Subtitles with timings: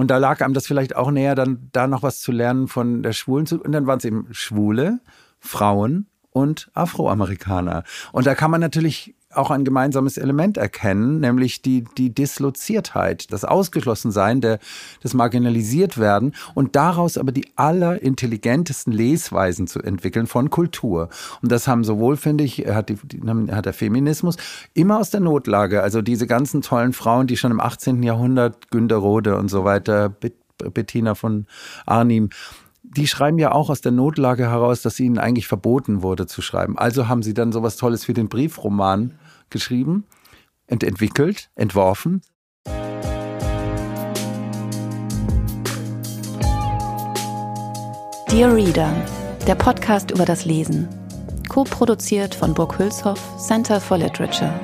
[0.00, 3.02] Und da lag einem das vielleicht auch näher, dann da noch was zu lernen von
[3.02, 3.46] der Schwulen.
[3.46, 5.00] Und dann waren es eben Schwule,
[5.40, 7.84] Frauen und Afroamerikaner.
[8.10, 13.44] Und da kann man natürlich auch ein gemeinsames Element erkennen, nämlich die, die Disloziertheit, das
[13.44, 14.58] Ausgeschlossensein, der,
[15.02, 21.10] das Marginalisiertwerden und daraus aber die allerintelligentesten Lesweisen zu entwickeln von Kultur.
[21.42, 22.98] Und das haben sowohl, finde ich, hat, die,
[23.52, 24.36] hat der Feminismus
[24.74, 28.02] immer aus der Notlage, also diese ganzen tollen Frauen, die schon im 18.
[28.02, 30.12] Jahrhundert, Günter Rode und so weiter,
[30.72, 31.46] Bettina von
[31.86, 32.30] Arnim,
[32.82, 36.76] die schreiben ja auch aus der Notlage heraus, dass ihnen eigentlich verboten wurde zu schreiben.
[36.76, 39.14] Also haben sie dann sowas Tolles für den Briefroman
[39.50, 40.04] geschrieben
[40.68, 42.22] und entwickelt, entworfen.
[48.30, 48.94] Dear Reader,
[49.46, 50.88] der Podcast über das Lesen.
[51.48, 54.54] Co-produziert von Burg Hülshoff, Center for Literature.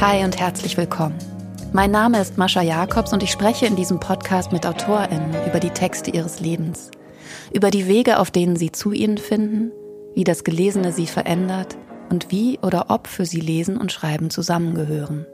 [0.00, 1.18] Hi und herzlich willkommen.
[1.72, 5.70] Mein Name ist Mascha Jakobs und ich spreche in diesem Podcast mit AutorInnen über die
[5.70, 6.92] Texte ihres Lebens,
[7.52, 9.72] über die Wege, auf denen sie zu ihnen finden,
[10.14, 11.76] wie das Gelesene sie verändert
[12.10, 15.26] und wie oder ob für sie Lesen und Schreiben zusammengehören.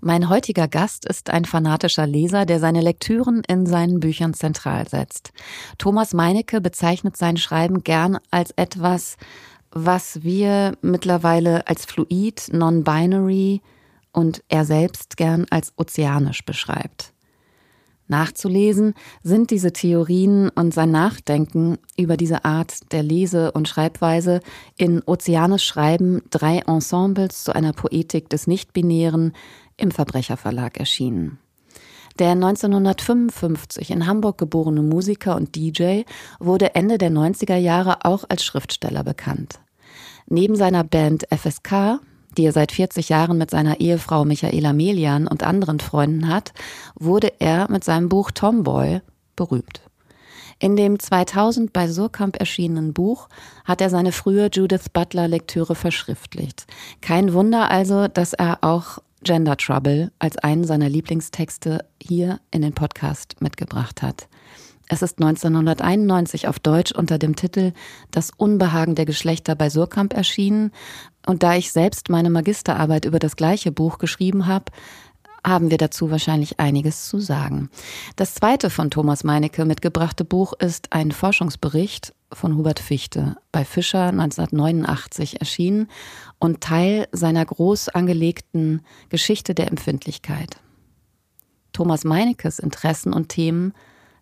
[0.00, 5.32] Mein heutiger Gast ist ein fanatischer Leser, der seine Lektüren in seinen Büchern zentral setzt.
[5.76, 9.16] Thomas Meinecke bezeichnet sein Schreiben gern als etwas,
[9.72, 13.60] was wir mittlerweile als fluid, non-binary
[14.12, 17.12] und er selbst gern als ozeanisch beschreibt.
[18.08, 24.40] Nachzulesen sind diese Theorien und sein Nachdenken über diese Art der Lese- und Schreibweise
[24.76, 29.32] in Ozeanisch Schreiben drei Ensembles zu einer Poetik des Nichtbinären
[29.76, 31.38] im Verbrecherverlag erschienen.
[32.18, 36.02] Der 1955 in Hamburg geborene Musiker und DJ
[36.40, 39.60] wurde Ende der 90er Jahre auch als Schriftsteller bekannt.
[40.26, 42.00] Neben seiner Band FSK,
[42.38, 46.52] die er seit 40 Jahren mit seiner Ehefrau Michaela Melian und anderen Freunden hat,
[46.94, 49.00] wurde er mit seinem Buch Tomboy
[49.36, 49.82] berühmt.
[50.60, 53.28] In dem 2000 bei Surkamp erschienenen Buch
[53.64, 56.66] hat er seine frühe Judith Butler Lektüre verschriftlicht.
[57.00, 62.72] Kein Wunder also, dass er auch Gender Trouble als einen seiner Lieblingstexte hier in den
[62.72, 64.28] Podcast mitgebracht hat.
[64.88, 67.72] Es ist 1991 auf Deutsch unter dem Titel
[68.10, 70.72] Das Unbehagen der Geschlechter bei Surkamp erschienen.
[71.28, 74.72] Und da ich selbst meine Magisterarbeit über das gleiche Buch geschrieben habe,
[75.46, 77.68] haben wir dazu wahrscheinlich einiges zu sagen.
[78.16, 84.06] Das zweite von Thomas Meinecke mitgebrachte Buch ist ein Forschungsbericht von Hubert Fichte bei Fischer
[84.06, 85.88] 1989 erschienen
[86.38, 90.56] und Teil seiner groß angelegten Geschichte der Empfindlichkeit.
[91.74, 93.74] Thomas Meinekes Interessen und Themen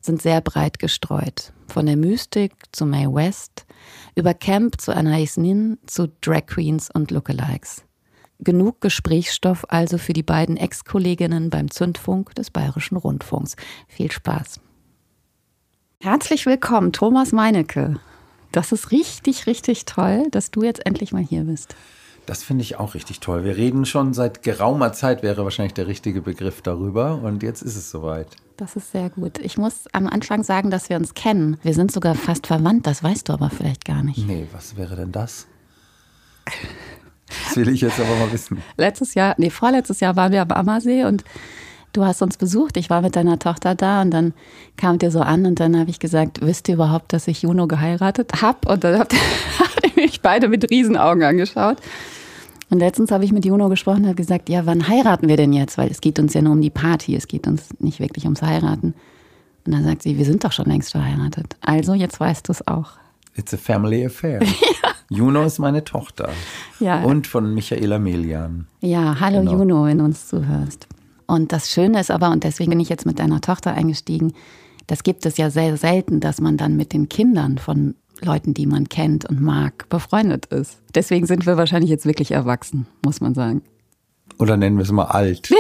[0.07, 1.53] sind sehr breit gestreut.
[1.69, 3.67] Von der Mystik zu Mae West,
[4.15, 7.85] über Camp zu Anais Nin zu Drag Queens und Lookalikes.
[8.39, 13.57] Genug Gesprächsstoff also für die beiden Ex-Kolleginnen beim Zündfunk des Bayerischen Rundfunks.
[13.89, 14.61] Viel Spaß.
[16.01, 17.99] Herzlich willkommen, Thomas Meinecke.
[18.53, 21.75] Das ist richtig, richtig toll, dass du jetzt endlich mal hier bist.
[22.27, 23.45] Das finde ich auch richtig toll.
[23.45, 27.23] Wir reden schon seit geraumer Zeit, wäre wahrscheinlich der richtige Begriff darüber.
[27.23, 28.37] Und jetzt ist es soweit.
[28.57, 29.39] Das ist sehr gut.
[29.39, 31.59] Ich muss am Anfang sagen, dass wir uns kennen.
[31.63, 34.27] Wir sind sogar fast verwandt, das weißt du aber vielleicht gar nicht.
[34.27, 35.47] Nee, was wäre denn das?
[37.29, 38.63] Das will ich jetzt aber mal wissen.
[38.79, 41.23] Letztes Jahr, nee, vorletztes Jahr waren wir am Ammersee und
[41.93, 42.79] du hast uns besucht.
[42.79, 44.33] Ich war mit deiner Tochter da und dann
[44.79, 47.67] kamt ihr so an und dann habe ich gesagt, wisst ihr überhaupt, dass ich Juno
[47.67, 48.69] geheiratet habe?
[48.73, 51.77] Und dann habt ihr mich beide mit Riesenaugen angeschaut.
[52.69, 55.53] Und letztens habe ich mit Juno gesprochen und hat gesagt, ja, wann heiraten wir denn
[55.53, 55.79] jetzt?
[55.79, 58.43] Weil es geht uns ja nur um die Party, es geht uns nicht wirklich ums
[58.43, 58.95] Heiraten.
[59.65, 61.57] Und dann sagt sie, wir sind doch schon längst verheiratet.
[61.61, 62.93] Also, jetzt weißt du es auch.
[63.37, 64.43] It's a family affair.
[64.43, 64.91] ja.
[65.09, 66.31] Juno ist meine Tochter.
[66.81, 67.03] Ja.
[67.03, 68.67] Und von Michaela Melian.
[68.81, 69.53] Ja, hallo genau.
[69.53, 70.89] Juno, wenn du uns zuhörst.
[71.27, 74.33] Und das Schöne ist aber, und deswegen bin ich jetzt mit deiner Tochter eingestiegen,
[74.87, 78.67] das gibt es ja sehr selten, dass man dann mit den Kindern von Leuten, die
[78.67, 80.79] man kennt und mag, befreundet ist.
[80.95, 83.63] Deswegen sind wir wahrscheinlich jetzt wirklich erwachsen, muss man sagen.
[84.39, 85.51] Oder nennen wir es mal alt.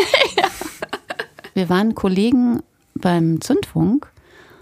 [1.55, 2.61] wir waren Kollegen
[2.95, 4.11] beim Zündfunk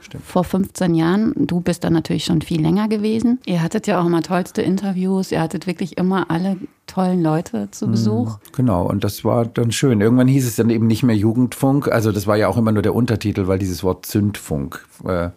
[0.00, 0.24] Stimmt.
[0.24, 1.32] vor 15 Jahren.
[1.36, 3.40] Du bist da natürlich schon viel länger gewesen.
[3.46, 5.32] Ihr hattet ja auch immer tollste Interviews.
[5.32, 7.90] Ihr hattet wirklich immer alle tollen Leute zu mhm.
[7.92, 8.38] Besuch.
[8.52, 10.00] Genau, und das war dann schön.
[10.00, 11.88] Irgendwann hieß es dann eben nicht mehr Jugendfunk.
[11.88, 15.30] Also das war ja auch immer nur der Untertitel, weil dieses Wort Zündfunk äh,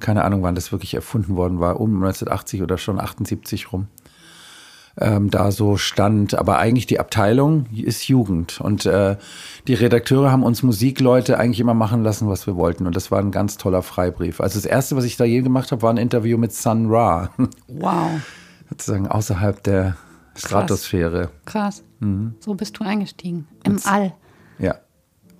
[0.00, 3.88] keine Ahnung, wann das wirklich erfunden worden war, um 1980 oder schon 78 rum.
[4.98, 6.34] Ähm, da so stand.
[6.34, 8.60] Aber eigentlich die Abteilung ist Jugend.
[8.60, 9.16] Und äh,
[9.66, 12.86] die Redakteure haben uns Musikleute eigentlich immer machen lassen, was wir wollten.
[12.86, 14.40] Und das war ein ganz toller Freibrief.
[14.40, 17.30] Also das Erste, was ich da je gemacht habe, war ein Interview mit Sun Ra.
[17.68, 18.22] Wow.
[18.70, 19.96] sozusagen außerhalb der
[20.34, 21.30] Stratosphäre.
[21.44, 21.82] Krass.
[22.00, 22.34] Mhm.
[22.40, 23.46] So bist du eingestiegen.
[23.64, 24.14] Im All.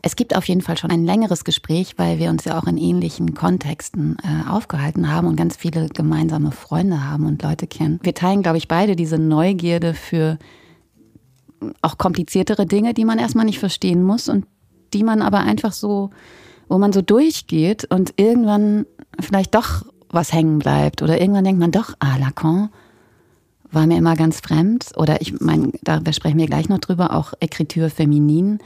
[0.06, 2.79] Es gibt auf jeden Fall schon ein längeres Gespräch, weil wir uns ja auch in
[2.79, 7.99] ähnlichen Kontexten äh, aufgehalten haben und ganz viele gemeinsame Freunde haben und Leute kennen.
[8.05, 10.38] Wir teilen, glaube ich, beide diese Neugierde für
[11.82, 14.47] auch kompliziertere Dinge, die man erstmal nicht verstehen muss und
[14.94, 16.11] die man aber einfach so,
[16.69, 18.87] wo man so durchgeht und irgendwann
[19.19, 22.69] vielleicht doch was hängen bleibt oder irgendwann denkt man doch, ah, Lacan
[23.73, 27.32] war mir immer ganz fremd oder ich meine, da sprechen wir gleich noch drüber, auch
[27.41, 28.61] Écriture Feminin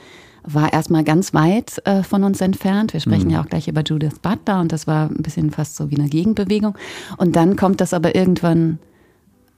[0.45, 2.93] war erstmal ganz weit äh, von uns entfernt.
[2.93, 3.31] Wir sprechen mhm.
[3.31, 6.09] ja auch gleich über Judith Butler und das war ein bisschen fast so wie eine
[6.09, 6.77] Gegenbewegung.
[7.17, 8.79] Und dann kommt das aber irgendwann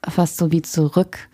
[0.09, 1.29] fast so wie zurück.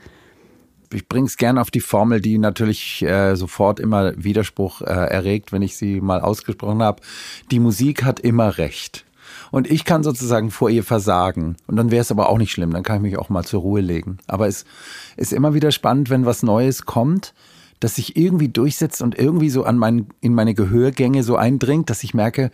[0.92, 5.52] Ich bringe es gerne auf die Formel, die natürlich äh, sofort immer Widerspruch äh, erregt,
[5.52, 7.02] wenn ich sie mal ausgesprochen habe.
[7.50, 9.04] Die Musik hat immer recht.
[9.50, 11.56] Und ich kann sozusagen vor ihr versagen.
[11.66, 12.72] Und dann wäre es aber auch nicht schlimm.
[12.72, 14.18] Dann kann ich mich auch mal zur Ruhe legen.
[14.26, 14.64] Aber es
[15.16, 17.34] ist immer wieder spannend, wenn was Neues kommt
[17.80, 22.02] das sich irgendwie durchsetzt und irgendwie so an mein, in meine Gehörgänge so eindringt, dass
[22.02, 22.50] ich merke,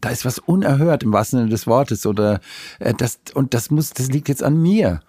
[0.00, 2.40] da ist was unerhört im wahrsten Sinne des Wortes oder
[2.78, 5.00] äh, das und das muss, das liegt jetzt an mir.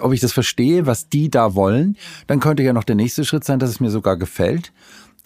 [0.00, 1.96] Ob ich das verstehe, was die da wollen,
[2.28, 4.72] dann könnte ja noch der nächste Schritt sein, dass es mir sogar gefällt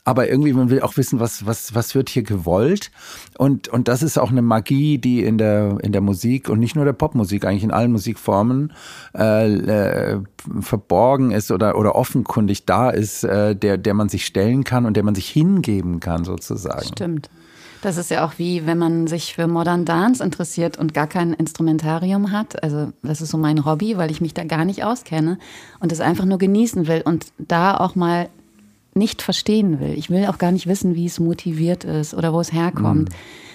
[0.04, 2.90] aber irgendwie, man will auch wissen, was, was, was wird hier gewollt.
[3.38, 6.76] Und, und das ist auch eine Magie, die in der, in der Musik und nicht
[6.76, 8.72] nur der Popmusik, eigentlich in allen Musikformen
[9.16, 10.20] äh, äh,
[10.60, 14.94] verborgen ist oder, oder offenkundig da ist, äh, der, der man sich stellen kann und
[14.94, 16.86] der man sich hingeben kann, sozusagen.
[16.86, 17.30] Stimmt.
[17.80, 21.34] Das ist ja auch wie, wenn man sich für Modern Dance interessiert und gar kein
[21.34, 22.62] Instrumentarium hat.
[22.62, 25.38] Also das ist so mein Hobby, weil ich mich da gar nicht auskenne
[25.80, 28.30] und es einfach nur genießen will und da auch mal
[28.94, 29.94] nicht verstehen will.
[29.96, 33.10] Ich will auch gar nicht wissen, wie es motiviert ist oder wo es herkommt.
[33.10, 33.14] Mhm.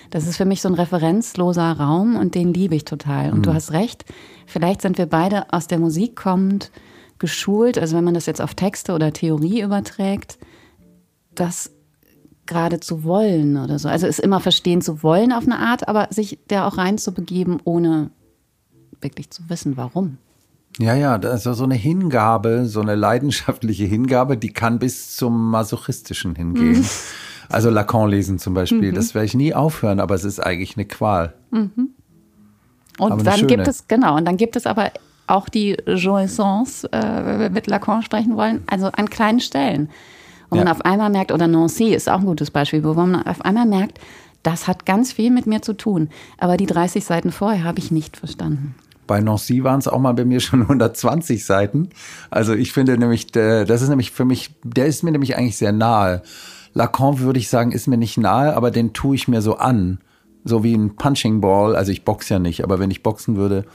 [0.09, 3.31] Das ist für mich so ein referenzloser Raum und den liebe ich total.
[3.31, 3.43] Und mhm.
[3.43, 4.05] du hast recht,
[4.47, 6.71] vielleicht sind wir beide aus der Musik kommend
[7.19, 10.39] geschult, also wenn man das jetzt auf Texte oder Theorie überträgt,
[11.35, 11.71] das
[12.45, 13.87] gerade zu wollen oder so.
[13.87, 18.09] Also es immer verstehen zu wollen auf eine Art, aber sich da auch reinzubegeben, ohne
[19.01, 20.17] wirklich zu wissen, warum.
[20.79, 25.51] Ja, ja, das ist so eine Hingabe, so eine leidenschaftliche Hingabe, die kann bis zum
[25.51, 26.79] Masochistischen hingehen.
[26.79, 26.85] Mhm.
[27.49, 28.95] Also Lacan lesen zum Beispiel, mhm.
[28.95, 31.33] das werde ich nie aufhören, aber es ist eigentlich eine Qual.
[31.51, 31.89] Mhm.
[32.97, 34.91] Und dann gibt es, genau, und dann gibt es aber
[35.27, 39.89] auch die Jouissance, äh, wenn wir mit Lacan sprechen wollen, also an kleinen Stellen.
[40.49, 40.63] Wo ja.
[40.63, 43.65] man auf einmal merkt, oder Nancy ist auch ein gutes Beispiel, wo man auf einmal
[43.65, 43.99] merkt,
[44.43, 46.09] das hat ganz viel mit mir zu tun.
[46.37, 48.75] Aber die 30 Seiten vorher habe ich nicht verstanden.
[49.09, 51.89] Bei Nancy waren es auch mal bei mir schon 120 Seiten.
[52.29, 55.71] Also ich finde nämlich, das ist nämlich für mich, der ist mir nämlich eigentlich sehr
[55.71, 56.21] nahe.
[56.75, 59.97] Lacan würde ich sagen, ist mir nicht nahe, aber den tue ich mir so an.
[60.45, 61.75] So wie ein Punching Ball.
[61.75, 63.65] Also ich boxe ja nicht, aber wenn ich boxen würde,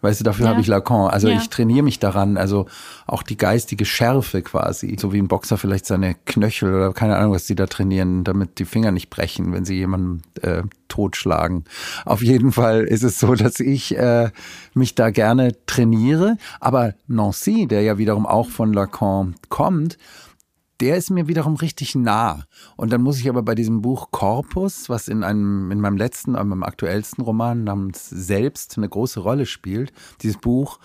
[0.00, 0.50] Weißt du, dafür ja.
[0.50, 1.10] habe ich Lacan.
[1.10, 1.36] Also ja.
[1.36, 2.66] ich trainiere mich daran, also
[3.06, 4.96] auch die geistige Schärfe quasi.
[4.98, 8.60] So wie ein Boxer vielleicht seine Knöchel oder keine Ahnung, was die da trainieren, damit
[8.60, 11.64] die Finger nicht brechen, wenn sie jemanden äh, totschlagen.
[12.04, 14.30] Auf jeden Fall ist es so, dass ich äh,
[14.72, 16.36] mich da gerne trainiere.
[16.60, 19.98] Aber Nancy, der ja wiederum auch von Lacan kommt,
[20.80, 22.44] der ist mir wiederum richtig nah.
[22.76, 26.34] Und dann muss ich aber bei diesem Buch Corpus, was in einem, in meinem letzten,
[26.34, 29.92] in meinem aktuellsten Roman namens Selbst eine große Rolle spielt,
[30.22, 30.78] dieses Buch,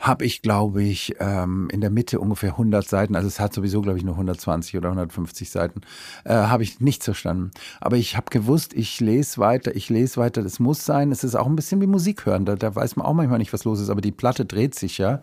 [0.00, 3.82] habe ich, glaube ich, ähm, in der Mitte ungefähr 100 Seiten, also es hat sowieso,
[3.82, 5.82] glaube ich, nur 120 oder 150 Seiten,
[6.24, 7.50] äh, habe ich nicht verstanden.
[7.82, 11.12] Aber ich habe gewusst, ich lese weiter, ich lese weiter, das muss sein.
[11.12, 13.52] Es ist auch ein bisschen wie Musik hören, da, da weiß man auch manchmal nicht,
[13.52, 15.20] was los ist, aber die Platte dreht sich ja.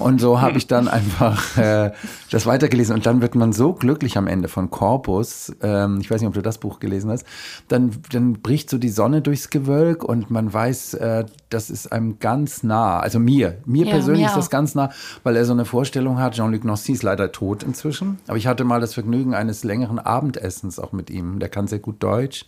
[0.00, 1.92] Und so habe ich dann einfach äh,
[2.32, 6.20] das weitergelesen und dann wird man so glücklich am Ende von Corpus, ähm, ich weiß
[6.20, 7.24] nicht, ob du das Buch gelesen hast,
[7.68, 12.18] dann, dann bricht so die Sonne durchs Gewölk und man weiß, äh, das ist einem
[12.18, 13.92] ganz nah, also mir, mir ja.
[13.92, 14.90] persönlich persönlich ist das ganz nah,
[15.22, 16.34] weil er so eine Vorstellung hat.
[16.34, 18.18] Jean-Luc Nancy ist leider tot inzwischen.
[18.26, 21.38] Aber ich hatte mal das Vergnügen eines längeren Abendessens auch mit ihm.
[21.38, 22.44] Der kann sehr gut Deutsch.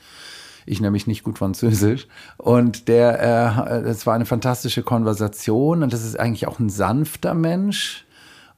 [0.67, 2.07] Ich nämlich nicht gut Französisch.
[2.37, 5.83] Und der, äh, das war eine fantastische Konversation.
[5.83, 8.07] Und das ist eigentlich auch ein sanfter Mensch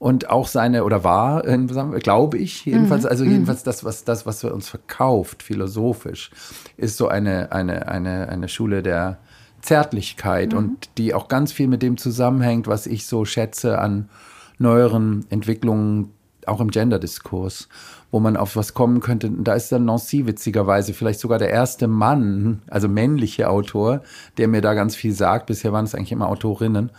[0.02, 3.08] und auch seine oder war, glaube ich jedenfalls, mhm.
[3.08, 3.30] also mhm.
[3.30, 6.32] jedenfalls das was das was wir uns verkauft philosophisch
[6.76, 9.18] ist so eine eine eine eine Schule der
[9.62, 10.58] Zärtlichkeit mhm.
[10.58, 14.08] und die auch ganz viel mit dem zusammenhängt, was ich so schätze an
[14.58, 16.10] neueren Entwicklungen,
[16.46, 17.68] auch im Gender-Diskurs,
[18.10, 19.30] wo man auf was kommen könnte.
[19.30, 24.02] Da ist dann Nancy witzigerweise vielleicht sogar der erste Mann, also männliche Autor,
[24.38, 25.46] der mir da ganz viel sagt.
[25.46, 26.90] Bisher waren es eigentlich immer Autorinnen,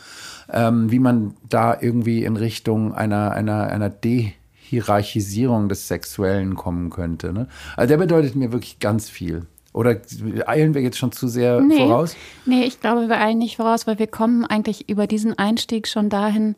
[0.52, 7.34] ähm, wie man da irgendwie in Richtung einer, einer, einer Dehierarchisierung des Sexuellen kommen könnte.
[7.34, 7.48] Ne?
[7.76, 9.46] Also der bedeutet mir wirklich ganz viel.
[9.74, 10.00] Oder
[10.46, 12.16] eilen wir jetzt schon zu sehr nee, voraus?
[12.46, 16.10] Nee, ich glaube, wir eilen nicht voraus, weil wir kommen eigentlich über diesen Einstieg schon
[16.10, 16.56] dahin,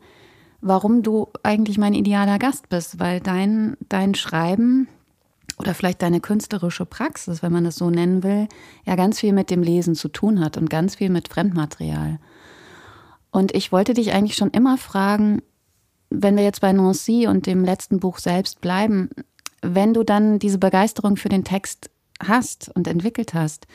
[0.60, 4.86] warum du eigentlich mein idealer Gast bist, weil dein, dein Schreiben
[5.58, 8.48] oder vielleicht deine künstlerische Praxis, wenn man das so nennen will,
[8.84, 12.18] ja ganz viel mit dem Lesen zu tun hat und ganz viel mit Fremdmaterial.
[13.30, 15.40] Und ich wollte dich eigentlich schon immer fragen,
[16.10, 19.08] wenn wir jetzt bei Nancy und dem letzten Buch selbst bleiben,
[19.62, 23.66] wenn du dann diese Begeisterung für den Text hast und entwickelt hast,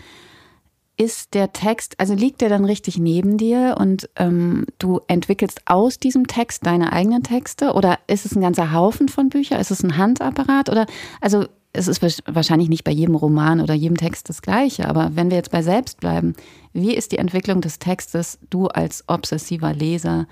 [0.98, 5.98] ist der Text, also liegt der dann richtig neben dir und ähm, du entwickelst aus
[5.98, 9.60] diesem Text deine eigenen Texte oder ist es ein ganzer Haufen von Büchern?
[9.60, 10.86] Ist es ein Handapparat oder
[11.20, 15.30] also es ist wahrscheinlich nicht bei jedem Roman oder jedem Text das gleiche, aber wenn
[15.30, 16.36] wir jetzt bei selbst bleiben,
[16.74, 20.28] wie ist die Entwicklung des Textes du als obsessiver Leser,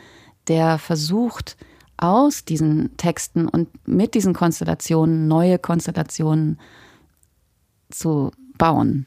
[0.47, 1.57] der versucht
[1.97, 6.59] aus diesen Texten und mit diesen Konstellationen neue Konstellationen
[7.91, 9.05] zu bauen?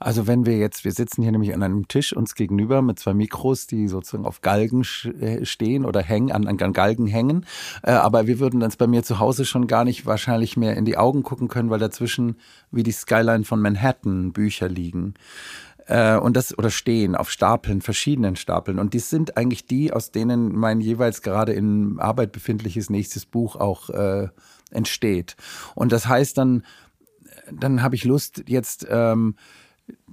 [0.00, 3.14] Also wenn wir jetzt, wir sitzen hier nämlich an einem Tisch uns gegenüber mit zwei
[3.14, 4.84] Mikros, die sozusagen auf Galgen
[5.18, 7.46] äh, stehen oder hängen, an, an Galgen hängen.
[7.82, 10.84] Äh, aber wir würden uns bei mir zu Hause schon gar nicht wahrscheinlich mehr in
[10.84, 12.36] die Augen gucken können, weil dazwischen
[12.70, 15.14] wie die Skyline von Manhattan Bücher liegen
[15.86, 18.78] äh, und das oder stehen auf Stapeln, verschiedenen Stapeln.
[18.78, 23.56] Und dies sind eigentlich die, aus denen mein jeweils gerade in Arbeit befindliches nächstes Buch
[23.56, 24.28] auch äh,
[24.70, 25.36] entsteht.
[25.74, 26.64] Und das heißt dann,
[27.52, 29.36] dann habe ich Lust jetzt ähm,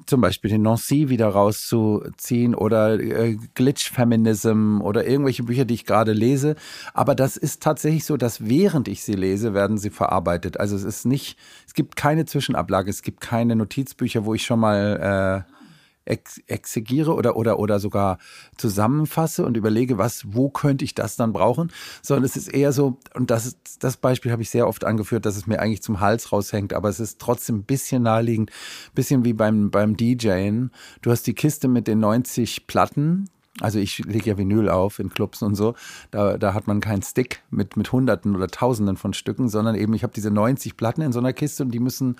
[0.05, 5.85] zum Beispiel den Nancy wieder rauszuziehen oder äh, Glitch Feminism oder irgendwelche Bücher, die ich
[5.85, 6.55] gerade lese.
[6.93, 10.59] Aber das ist tatsächlich so, dass während ich sie lese, werden sie verarbeitet.
[10.59, 14.59] Also es ist nicht, es gibt keine Zwischenablage, es gibt keine Notizbücher, wo ich schon
[14.59, 15.60] mal äh,
[16.05, 18.17] ex exegiere oder, oder, oder sogar
[18.57, 22.97] zusammenfasse und überlege, was, wo könnte ich das dann brauchen, sondern es ist eher so,
[23.13, 26.31] und das, das Beispiel habe ich sehr oft angeführt, dass es mir eigentlich zum Hals
[26.31, 28.51] raushängt, aber es ist trotzdem ein bisschen naheliegend,
[28.95, 30.71] bisschen wie beim, beim DJen.
[31.01, 33.29] Du hast die Kiste mit den 90 Platten,
[33.59, 35.75] also ich lege ja Vinyl auf in Clubs und so.
[36.09, 39.93] Da, da hat man keinen Stick mit, mit Hunderten oder Tausenden von Stücken, sondern eben
[39.93, 42.15] ich habe diese 90 Platten in so einer Kiste und die müssen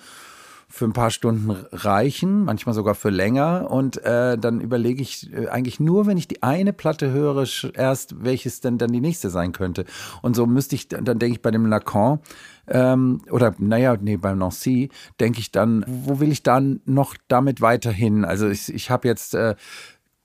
[0.72, 3.70] für ein paar Stunden reichen, manchmal sogar für länger.
[3.70, 8.24] Und äh, dann überlege ich äh, eigentlich nur, wenn ich die eine Platte höre, erst,
[8.24, 9.84] welches denn dann die nächste sein könnte.
[10.22, 12.20] Und so müsste ich, dann denke ich bei dem Lacan,
[12.68, 14.88] ähm, oder naja, nee, beim Nancy,
[15.20, 18.24] denke ich dann, wo will ich dann noch damit weiterhin?
[18.24, 19.56] Also ich, ich habe jetzt äh,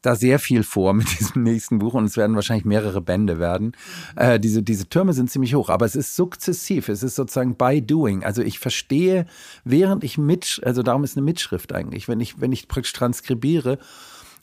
[0.01, 3.73] da sehr viel vor mit diesem nächsten Buch und es werden wahrscheinlich mehrere Bände werden.
[4.15, 7.81] Äh, diese, diese Türme sind ziemlich hoch, aber es ist sukzessiv, es ist sozusagen by
[7.81, 8.23] doing.
[8.23, 9.25] Also ich verstehe,
[9.63, 13.79] während ich mit, also darum ist eine Mitschrift eigentlich, wenn ich, wenn ich praktisch transkribiere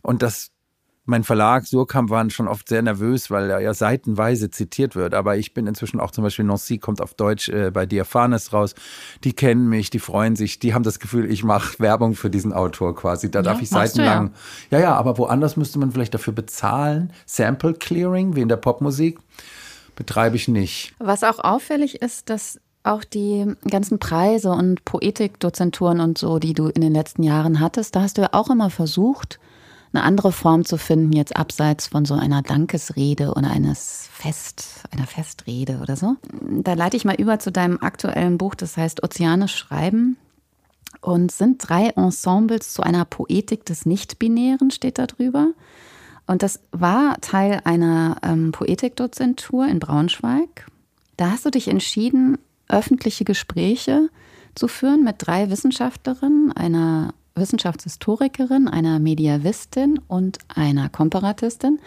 [0.03, 0.54] und das
[1.07, 5.15] mein Verlag Surkamp waren schon oft sehr nervös, weil er ja seitenweise zitiert wird.
[5.15, 8.75] Aber ich bin inzwischen auch zum Beispiel Nancy kommt auf Deutsch äh, bei Diaphanes raus.
[9.23, 12.53] Die kennen mich, die freuen sich, die haben das Gefühl, ich mache Werbung für diesen
[12.53, 13.31] Autor quasi.
[13.31, 14.33] Da ja, darf ich seitenlang.
[14.71, 14.79] Ja.
[14.79, 17.13] ja, ja, aber woanders müsste man vielleicht dafür bezahlen.
[17.27, 19.19] Sample Clearing, wie in der Popmusik,
[19.97, 20.95] betreibe ich nicht.
[20.99, 26.69] Was auch auffällig ist, dass auch die ganzen Preise und Poetikdozenturen und so, die du
[26.69, 29.39] in den letzten Jahren hattest, da hast du ja auch immer versucht,
[29.95, 35.07] eine andere Form zu finden, jetzt abseits von so einer Dankesrede oder eines Fest, einer
[35.07, 36.17] Festrede oder so.
[36.41, 40.17] Da leite ich mal über zu deinem aktuellen Buch, das heißt Ozeanisch Schreiben.
[41.01, 45.49] Und sind drei Ensembles zu einer Poetik des Nicht-Binären, steht da drüber.
[46.27, 50.67] Und das war Teil einer ähm, Poetikdozentur in Braunschweig.
[51.17, 54.09] Da hast du dich entschieden, öffentliche Gespräche
[54.55, 61.81] zu führen mit drei Wissenschaftlerinnen, einer Wissenschaftshistorikerin, einer Mediavistin und einer Komparatistin.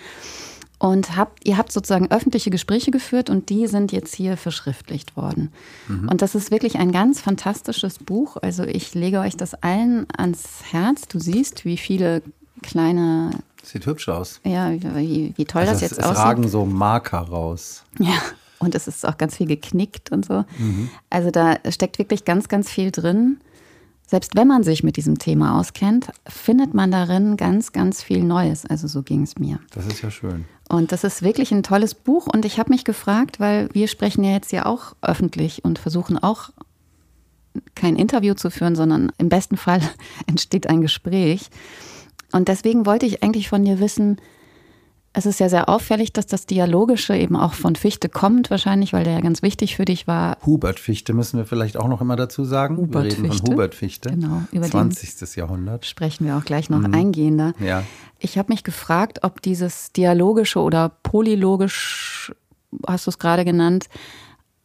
[0.80, 5.52] Und habt, ihr habt sozusagen öffentliche Gespräche geführt und die sind jetzt hier verschriftlicht worden.
[5.88, 6.08] Mhm.
[6.10, 8.38] Und das ist wirklich ein ganz fantastisches Buch.
[8.40, 11.08] Also ich lege euch das allen ans Herz.
[11.08, 12.22] Du siehst, wie viele
[12.62, 13.32] kleine.
[13.64, 14.40] Sieht hübsch aus.
[14.44, 16.18] Ja, wie, wie toll also das jetzt es, aussieht.
[16.18, 17.84] Es ragen so Marker raus.
[17.98, 18.22] Ja.
[18.60, 20.44] Und es ist auch ganz viel geknickt und so.
[20.58, 20.90] Mhm.
[21.10, 23.40] Also da steckt wirklich ganz, ganz viel drin
[24.08, 28.66] selbst wenn man sich mit diesem Thema auskennt, findet man darin ganz, ganz viel Neues.
[28.66, 29.60] Also so ging es mir.
[29.72, 30.46] Das ist ja schön.
[30.70, 32.26] Und das ist wirklich ein tolles Buch.
[32.26, 36.18] Und ich habe mich gefragt, weil wir sprechen ja jetzt ja auch öffentlich und versuchen
[36.18, 36.52] auch
[37.76, 39.82] kein Interview zu führen, sondern im besten Fall
[40.28, 41.50] entsteht ein Gespräch.
[42.32, 44.18] Und deswegen wollte ich eigentlich von dir wissen,
[45.18, 49.04] es ist ja sehr auffällig, dass das Dialogische eben auch von Fichte kommt, wahrscheinlich, weil
[49.04, 50.38] der ja ganz wichtig für dich war.
[50.46, 52.78] Hubert Fichte müssen wir vielleicht auch noch immer dazu sagen.
[52.78, 53.46] Hubert wir reden Fichte.
[53.46, 54.10] von Hubert Fichte.
[54.12, 55.36] Genau, über 20.
[55.36, 55.88] Jahrhundert.
[55.88, 56.94] Sprechen wir auch gleich noch mhm.
[56.94, 57.54] eingehender.
[57.60, 57.84] Ja.
[58.20, 62.32] Ich habe mich gefragt, ob dieses Dialogische oder Polylogisch,
[62.86, 63.86] hast du es gerade genannt,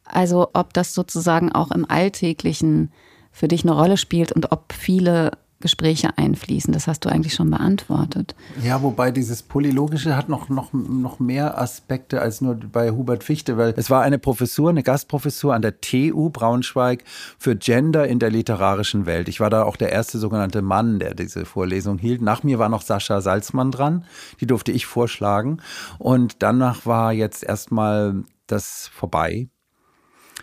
[0.05, 2.91] also ob das sozusagen auch im Alltäglichen
[3.31, 5.31] für dich eine Rolle spielt und ob viele
[5.63, 6.73] Gespräche einfließen.
[6.73, 8.35] Das hast du eigentlich schon beantwortet.
[8.61, 13.57] Ja, wobei dieses Polylogische hat noch, noch, noch mehr Aspekte als nur bei Hubert Fichte,
[13.57, 17.05] weil es war eine Professur, eine Gastprofessur an der TU Braunschweig
[17.39, 19.29] für Gender in der literarischen Welt.
[19.29, 22.21] Ich war da auch der erste sogenannte Mann, der diese Vorlesung hielt.
[22.21, 24.03] Nach mir war noch Sascha Salzmann dran,
[24.41, 25.61] die durfte ich vorschlagen.
[25.97, 29.47] Und danach war jetzt erstmal das vorbei.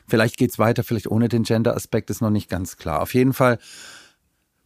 [0.08, 3.02] Vielleicht geht es weiter, vielleicht ohne den Gender-Aspekt, ist noch nicht ganz klar.
[3.02, 3.58] Auf jeden Fall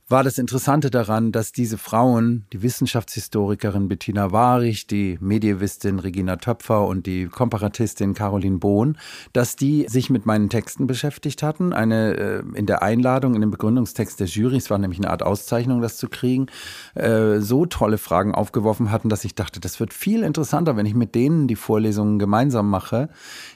[0.07, 6.87] war das Interessante daran, dass diese Frauen, die Wissenschaftshistorikerin Bettina Warich, die Medievistin Regina Töpfer
[6.87, 8.99] und die Komparatistin Caroline Bohn,
[9.33, 11.73] dass die sich mit meinen Texten beschäftigt hatten.
[11.73, 15.23] Eine äh, in der Einladung, in dem Begründungstext der Jury, es war nämlich eine Art
[15.23, 16.49] Auszeichnung, das zu kriegen,
[16.95, 20.95] äh, so tolle Fragen aufgeworfen hatten, dass ich dachte, das wird viel interessanter, wenn ich
[20.95, 23.09] mit denen die Vorlesungen gemeinsam mache.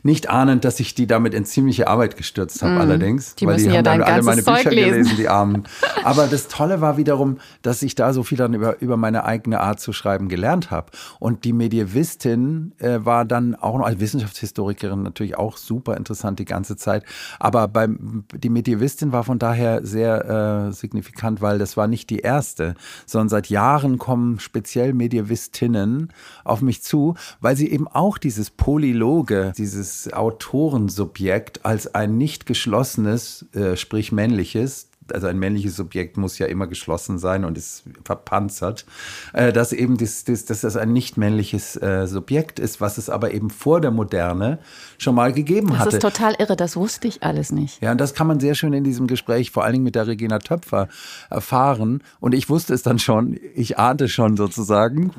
[0.02, 3.34] Nicht ahnend, dass ich die damit in ziemliche Arbeit gestürzt habe, mm, allerdings.
[3.34, 4.92] Die weil die haben ja dann alle meine Bücher lesen.
[4.92, 5.64] gelesen, die Armen.
[6.04, 9.60] Aber das Tolle war wiederum, dass ich da so viel dann über, über meine eigene
[9.60, 10.92] Art zu schreiben gelernt habe.
[11.18, 16.44] Und die Medievistin äh, war dann auch noch als Wissenschaftshistorikerin natürlich auch super interessant die
[16.44, 17.04] ganze Zeit.
[17.40, 22.20] Aber beim, die Medievistin war von daher sehr äh, signifikant, weil das war nicht die
[22.20, 22.74] erste,
[23.06, 26.12] sondern seit Jahren kommen speziell Medievistinnen
[26.44, 33.46] auf mich zu, weil sie eben auch dieses Polyloge, dieses Autorensubjekt als ein nicht geschlossenes,
[33.54, 38.86] äh, sprich männliches, also ein männliches Subjekt muss ja immer geschlossen sein und ist verpanzert,
[39.32, 43.10] äh, dass eben das, das, dass das ein nicht männliches äh, Subjekt ist, was es
[43.10, 44.58] aber eben vor der Moderne
[44.98, 45.98] schon mal gegeben das hatte.
[45.98, 47.82] Das ist total irre, das wusste ich alles nicht.
[47.82, 50.06] Ja, und das kann man sehr schön in diesem Gespräch, vor allen Dingen mit der
[50.06, 50.88] Regina Töpfer,
[51.30, 52.02] erfahren.
[52.20, 55.12] Und ich wusste es dann schon, ich ahnte schon sozusagen.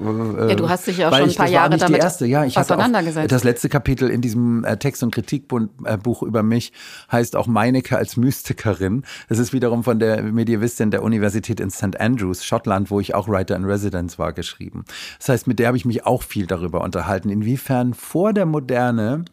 [0.49, 2.25] Ja, du hast dich ja schon ein paar Jahre damit erste.
[2.25, 3.31] Ja, ich auseinandergesetzt.
[3.31, 6.73] das letzte Kapitel in diesem äh, Text- und Kritikbuch über mich
[7.11, 9.03] heißt auch Meinecke als Mystikerin.
[9.27, 11.99] Das ist wiederum wiederum von der Medievistin der Universität in St.
[11.99, 14.83] Andrews, Schottland, wo ich auch Writer in Residence war, geschrieben.
[15.17, 19.25] Das heißt, mit der habe ich mich auch viel darüber unterhalten, inwiefern vor der Moderne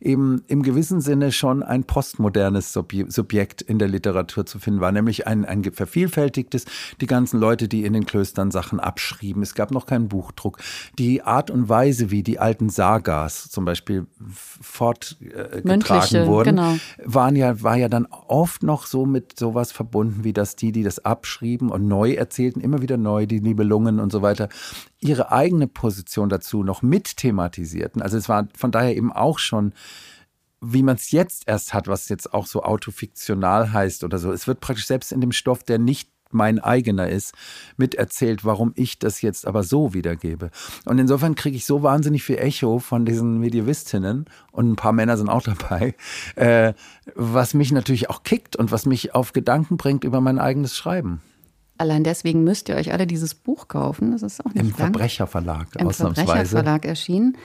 [0.00, 5.26] eben im gewissen Sinne schon ein postmodernes Subjekt in der Literatur zu finden war, nämlich
[5.26, 6.64] ein, ein vervielfältigtes,
[7.00, 9.42] die ganzen Leute, die in den Klöstern Sachen abschrieben.
[9.42, 10.58] Es gab noch keinen Buchdruck.
[10.98, 16.76] Die Art und Weise, wie die alten Sagas zum Beispiel fortgetragen wurden, genau.
[17.04, 20.82] waren ja, war ja dann oft noch so mit sowas verbunden, wie dass die, die
[20.82, 24.48] das abschrieben und neu erzählten, immer wieder neu, die Nibelungen und so weiter,
[25.06, 28.02] ihre eigene Position dazu noch mit thematisierten.
[28.02, 29.72] Also es war von daher eben auch schon
[30.60, 34.32] wie man es jetzt erst hat, was jetzt auch so autofiktional heißt oder so.
[34.32, 37.34] Es wird praktisch selbst in dem Stoff, der nicht mein eigener ist,
[37.76, 40.50] miterzählt, warum ich das jetzt aber so wiedergebe.
[40.84, 45.16] Und insofern kriege ich so wahnsinnig viel Echo von diesen Medievistinnen und ein paar Männer
[45.16, 45.94] sind auch dabei,
[46.34, 46.74] äh,
[47.14, 51.20] was mich natürlich auch kickt und was mich auf Gedanken bringt über mein eigenes Schreiben.
[51.78, 54.12] Allein deswegen müsst ihr euch alle dieses Buch kaufen.
[54.12, 54.76] Das ist auch nicht Im lang.
[54.76, 56.26] Verbrecherverlag, Im ausnahmsweise.
[56.26, 57.36] Verbrecherverlag erschienen,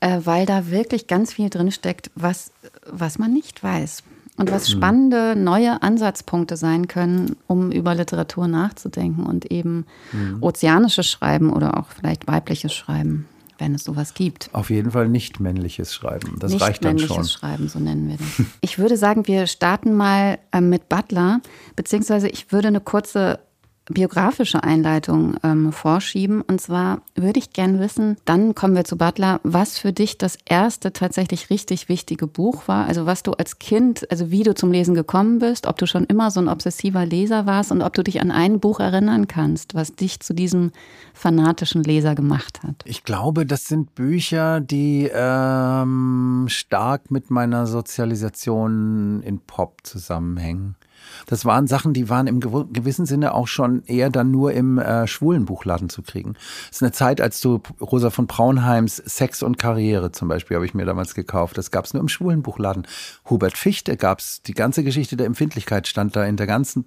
[0.00, 2.52] äh, weil da wirklich ganz viel drinsteckt, was,
[2.86, 4.02] was man nicht weiß.
[4.36, 4.76] Und was hm.
[4.76, 10.38] spannende neue Ansatzpunkte sein können, um über Literatur nachzudenken und eben mhm.
[10.40, 13.26] ozeanisches Schreiben oder auch vielleicht weibliches Schreiben,
[13.58, 14.48] wenn es sowas gibt.
[14.52, 16.36] Auf jeden Fall nicht männliches Schreiben.
[16.38, 17.08] Das nicht reicht dann schon.
[17.08, 18.46] Männliches Schreiben, so nennen wir das.
[18.60, 21.40] Ich würde sagen, wir starten mal äh, mit Butler,
[21.74, 23.40] beziehungsweise ich würde eine kurze
[23.88, 26.42] biografische Einleitung ähm, vorschieben.
[26.42, 30.38] Und zwar würde ich gern wissen, dann kommen wir zu Butler, was für dich das
[30.44, 32.86] erste tatsächlich richtig wichtige Buch war.
[32.86, 36.04] Also was du als Kind, also wie du zum Lesen gekommen bist, ob du schon
[36.04, 39.74] immer so ein obsessiver Leser warst und ob du dich an ein Buch erinnern kannst,
[39.74, 40.72] was dich zu diesem
[41.14, 42.76] fanatischen Leser gemacht hat.
[42.84, 50.76] Ich glaube, das sind Bücher, die ähm, stark mit meiner Sozialisation in Pop zusammenhängen.
[51.26, 55.06] Das waren Sachen, die waren im gewissen Sinne auch schon eher dann nur im äh,
[55.06, 56.34] schwulen Buchladen zu kriegen.
[56.68, 60.66] Das ist eine Zeit, als du Rosa von Braunheims Sex und Karriere zum Beispiel habe
[60.66, 61.58] ich mir damals gekauft.
[61.58, 62.86] Das gab es nur im schwulen Buchladen.
[63.28, 66.84] Hubert Fichte gab es, die ganze Geschichte der Empfindlichkeit stand da in der ganzen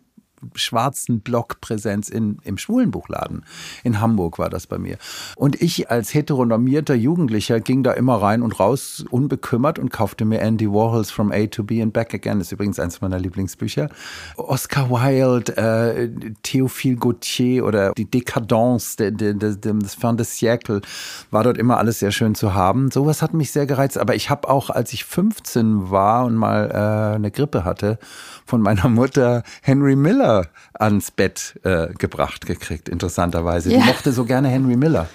[0.56, 3.46] schwarzen Blockpräsenz in, im Schwulenbuchladen.
[3.84, 4.98] In Hamburg war das bei mir.
[5.36, 10.42] Und ich als heteronormierter Jugendlicher ging da immer rein und raus, unbekümmert und kaufte mir
[10.42, 12.40] Andy Warhols From A to B and Back Again.
[12.40, 13.90] Das ist übrigens eins meiner Lieblingsbücher.
[14.38, 16.10] Oscar Wilde, äh,
[16.44, 20.82] Théophile Gautier oder die Décadence de, de, de, des Fin de Siècle
[21.30, 22.92] war dort immer alles sehr schön zu haben.
[22.92, 23.98] Sowas hat mich sehr gereizt.
[23.98, 28.00] Aber ich habe auch, als ich 15 war und mal äh, eine Grippe hatte,
[28.46, 30.31] von meiner Mutter Henry Miller
[30.74, 33.72] ans Bett äh, gebracht gekriegt, interessanterweise.
[33.72, 33.80] Ja.
[33.80, 35.08] Die mochte so gerne Henry Miller.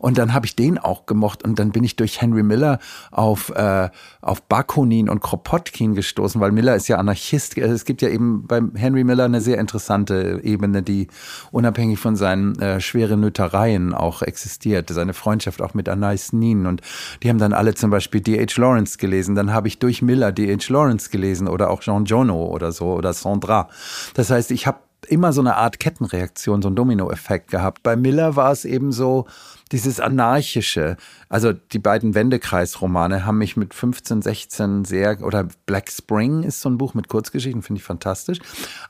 [0.00, 2.78] Und dann habe ich den auch gemocht und dann bin ich durch Henry Miller
[3.10, 3.90] auf, äh,
[4.22, 7.56] auf Bakunin und Kropotkin gestoßen, weil Miller ist ja Anarchist.
[7.58, 11.08] Es gibt ja eben bei Henry Miller eine sehr interessante Ebene, die
[11.52, 14.88] unabhängig von seinen äh, schweren Nötereien auch existiert.
[14.90, 16.80] Seine Freundschaft auch mit Anais Nin und
[17.22, 18.60] die haben dann alle zum Beispiel D.H.
[18.60, 19.34] Lawrence gelesen.
[19.34, 20.72] Dann habe ich durch Miller D.H.
[20.72, 23.68] Lawrence gelesen oder auch Jean Jono oder so oder Sandra.
[24.14, 27.82] Das heißt, ich habe immer so eine Art Kettenreaktion, so ein Dominoeffekt gehabt.
[27.82, 29.26] Bei Miller war es eben so,
[29.72, 30.96] dieses anarchische,
[31.28, 36.68] also die beiden Wendekreisromane haben mich mit 15, 16 sehr, oder Black Spring ist so
[36.68, 38.38] ein Buch mit Kurzgeschichten, finde ich fantastisch.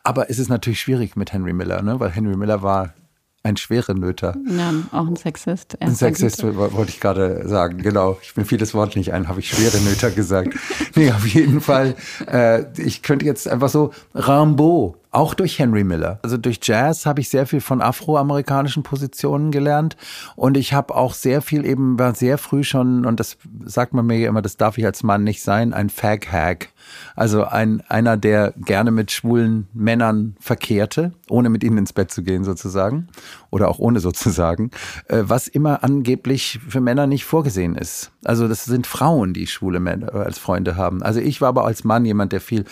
[0.05, 2.01] Aber es ist natürlich schwierig mit Henry Miller, ne?
[2.01, 2.95] weil Henry Miller war
[3.43, 4.37] ein schwere Nöter.
[4.47, 5.81] Ja, auch ein Sexist.
[5.81, 8.19] Ein Sexist wollte ich gerade sagen, genau.
[8.23, 10.55] Ich mir fiel das Wort nicht ein, habe ich schwere Nöter gesagt.
[10.95, 11.95] nee, auf jeden Fall.
[12.31, 16.21] Äh, ich könnte jetzt einfach so Rambo auch durch Henry Miller.
[16.23, 19.97] Also durch Jazz habe ich sehr viel von afroamerikanischen Positionen gelernt
[20.37, 24.07] und ich habe auch sehr viel eben war sehr früh schon und das sagt man
[24.07, 26.69] mir immer, das darf ich als Mann nicht sein, ein Fag-Hag.
[27.17, 32.23] Also ein einer, der gerne mit schwulen Männern verkehrte, ohne mit ihnen ins Bett zu
[32.23, 33.09] gehen sozusagen
[33.51, 34.71] oder auch ohne sozusagen,
[35.09, 38.13] äh, was immer angeblich für Männer nicht vorgesehen ist.
[38.25, 41.03] Also das sind Frauen, die schwule Männer als Freunde haben.
[41.03, 42.65] Also ich war aber als Mann jemand, der viel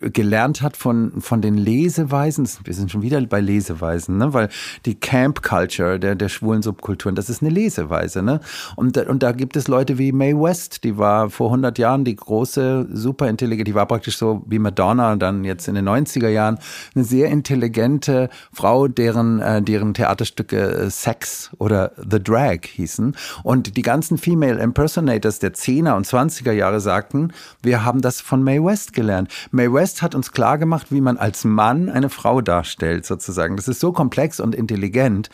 [0.00, 4.32] gelernt hat von von den Leseweisen, wir sind schon wieder bei Leseweisen, ne?
[4.32, 4.48] weil
[4.86, 8.22] die Camp Culture der, der schwulen Subkulturen, das ist eine Leseweise.
[8.22, 8.40] Ne?
[8.76, 12.16] Und, und da gibt es Leute wie Mae West, die war vor 100 Jahren die
[12.16, 16.58] große, super intelligente, die war praktisch so wie Madonna dann jetzt in den 90er Jahren,
[16.94, 23.16] eine sehr intelligente Frau, deren, äh, deren Theaterstücke äh, Sex oder The Drag hießen.
[23.42, 27.32] Und die ganzen Female Impersonators der 10er und 20er Jahre sagten,
[27.62, 29.30] wir haben das von Mae West gelernt.
[29.50, 33.56] Mae West hat uns klar gemacht, wie man als Mann eine Frau darstellt, sozusagen.
[33.56, 35.28] Das ist so komplex und intelligent.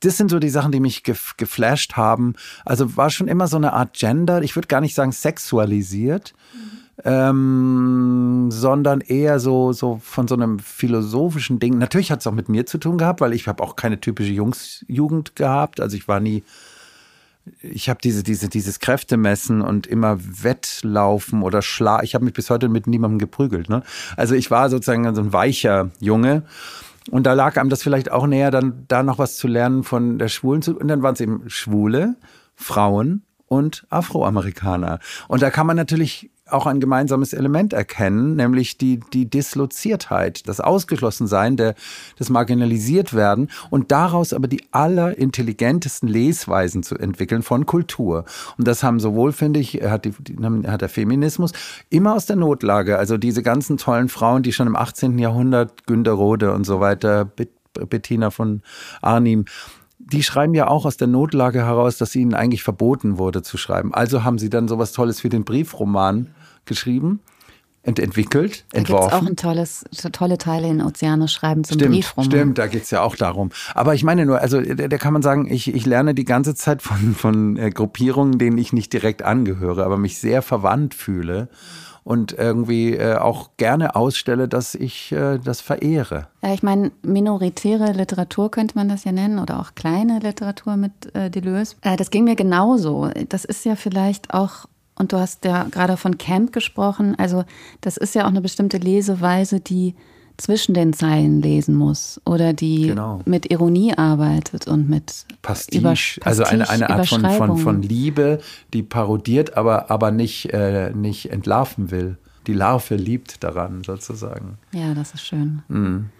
[0.00, 2.34] Das sind so die Sachen, die mich gef geflasht haben.
[2.64, 6.32] Also war schon immer so eine Art Gender, ich würde gar nicht sagen sexualisiert.
[6.54, 6.79] Mhm.
[7.04, 11.78] Ähm, sondern eher so, so von so einem philosophischen Ding.
[11.78, 14.32] Natürlich hat es auch mit mir zu tun gehabt, weil ich habe auch keine typische
[14.32, 15.80] Jungsjugend gehabt.
[15.80, 16.42] Also ich war nie
[17.62, 22.02] ich habe diese, diese, dieses Kräftemessen und immer Wettlaufen oder Schla.
[22.02, 23.68] Ich habe mich bis heute mit niemandem geprügelt.
[23.68, 23.82] Ne?
[24.16, 26.44] Also ich war sozusagen so ein weicher Junge.
[27.10, 30.18] Und da lag einem das vielleicht auch näher, dann da noch was zu lernen von
[30.18, 30.62] der Schwulen.
[30.62, 32.16] Und dann waren es eben Schwule,
[32.54, 35.00] Frauen und Afroamerikaner.
[35.26, 40.60] Und da kann man natürlich auch ein gemeinsames Element erkennen, nämlich die, die Disloziertheit, das
[40.60, 41.74] Ausgeschlossensein, der,
[42.18, 48.24] das Marginalisiertwerden und daraus aber die allerintelligentesten Lesweisen zu entwickeln von Kultur.
[48.58, 50.14] Und das haben sowohl, finde ich, hat, die,
[50.66, 51.52] hat der Feminismus
[51.88, 55.18] immer aus der Notlage, also diese ganzen tollen Frauen, die schon im 18.
[55.18, 57.30] Jahrhundert, Günter Rode und so weiter,
[57.88, 58.62] Bettina von
[59.00, 59.44] Arnim,
[59.98, 63.92] die schreiben ja auch aus der Notlage heraus, dass ihnen eigentlich verboten wurde zu schreiben.
[63.94, 66.34] Also haben sie dann sowas Tolles wie den Briefroman
[66.64, 67.20] geschrieben
[67.84, 69.10] und entwickelt, da entworfen.
[69.10, 72.30] Da auch ein tolles, tolle Teile in Ozeane schreiben zum stimmt, Briefroman.
[72.30, 73.50] Stimmt, da geht's ja auch darum.
[73.74, 76.54] Aber ich meine nur, also da, da kann man sagen, ich, ich lerne die ganze
[76.54, 81.48] Zeit von, von äh, Gruppierungen, denen ich nicht direkt angehöre, aber mich sehr verwandt fühle
[82.04, 86.28] und irgendwie äh, auch gerne ausstelle, dass ich äh, das verehre.
[86.42, 91.14] Ja, ich meine, minoritäre Literatur könnte man das ja nennen oder auch kleine Literatur mit
[91.14, 91.76] äh, Deleuze.
[91.82, 93.10] Äh, das ging mir genauso.
[93.28, 94.66] Das ist ja vielleicht auch
[95.00, 97.18] und du hast ja gerade von Camp gesprochen.
[97.18, 97.44] Also
[97.80, 99.94] das ist ja auch eine bestimmte Leseweise, die
[100.36, 103.20] zwischen den Zeilen lesen muss oder die genau.
[103.24, 108.40] mit Ironie arbeitet und mit Pastiche, Pastiche also eine, eine Art von, von, von Liebe,
[108.72, 112.16] die parodiert, aber, aber nicht, äh, nicht entlarven will.
[112.46, 114.58] Die Larve liebt daran sozusagen.
[114.72, 115.62] Ja, das ist schön.
[115.68, 116.10] Mhm.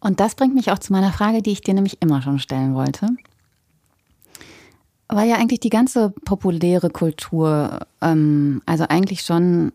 [0.00, 2.74] Und das bringt mich auch zu meiner Frage, die ich dir nämlich immer schon stellen
[2.74, 3.08] wollte
[5.10, 9.72] weil ja eigentlich die ganze populäre Kultur, ähm, also eigentlich schon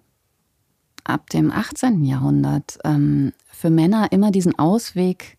[1.04, 2.04] ab dem 18.
[2.04, 5.38] Jahrhundert, ähm, für Männer immer diesen Ausweg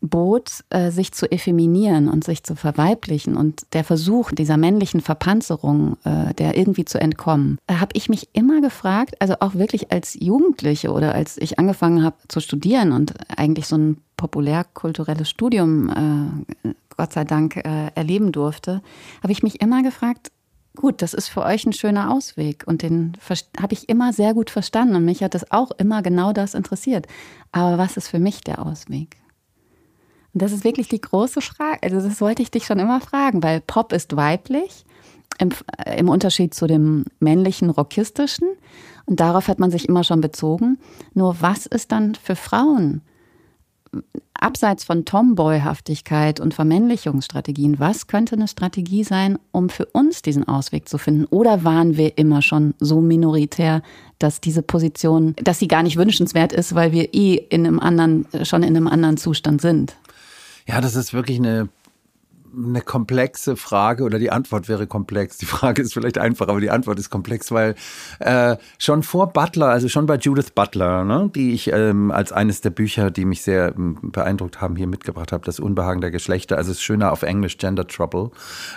[0.00, 5.96] bot, äh, sich zu effeminieren und sich zu verweiblichen und der Versuch dieser männlichen Verpanzerung,
[6.04, 10.14] äh, der irgendwie zu entkommen, da habe ich mich immer gefragt, also auch wirklich als
[10.20, 16.74] Jugendliche oder als ich angefangen habe zu studieren und eigentlich so ein populärkulturelles Studium äh,
[16.96, 18.82] Gott sei Dank äh, erleben durfte,
[19.22, 20.30] habe ich mich immer gefragt,
[20.76, 23.16] gut, das ist für euch ein schöner Ausweg und den
[23.60, 27.06] habe ich immer sehr gut verstanden und mich hat das auch immer genau das interessiert.
[27.52, 29.16] Aber was ist für mich der Ausweg?
[30.32, 31.78] Und das ist wirklich die große Frage.
[31.82, 34.84] Also das wollte ich dich schon immer fragen, weil Pop ist weiblich
[35.38, 35.50] im,
[35.84, 38.48] äh, im Unterschied zu dem männlichen rockistischen
[39.06, 40.78] und darauf hat man sich immer schon bezogen.
[41.14, 43.02] Nur was ist dann für Frauen
[44.46, 50.88] abseits von Tomboyhaftigkeit und Vermännlichungsstrategien, was könnte eine Strategie sein, um für uns diesen Ausweg
[50.88, 51.24] zu finden?
[51.24, 53.82] Oder waren wir immer schon so minoritär,
[54.20, 58.28] dass diese Position, dass sie gar nicht wünschenswert ist, weil wir eh in einem anderen,
[58.44, 59.96] schon in einem anderen Zustand sind?
[60.68, 61.68] Ja, das ist wirklich eine
[62.56, 65.36] eine komplexe Frage oder die Antwort wäre komplex.
[65.38, 67.74] Die Frage ist vielleicht einfach, aber die Antwort ist komplex, weil
[68.18, 72.60] äh, schon vor Butler, also schon bei Judith Butler, ne, die ich ähm, als eines
[72.60, 76.56] der Bücher, die mich sehr ähm, beeindruckt haben, hier mitgebracht habe, das Unbehagen der Geschlechter,
[76.56, 78.30] also es ist schöner auf Englisch Gender Trouble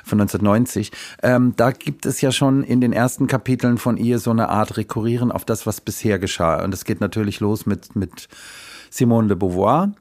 [0.03, 0.91] von 1990.
[1.23, 4.77] Ähm, da gibt es ja schon in den ersten Kapiteln von ihr so eine Art
[4.77, 6.63] Rekurrieren auf das, was bisher geschah.
[6.63, 8.27] Und es geht natürlich los mit mit
[8.89, 9.91] Simone de Beauvoir,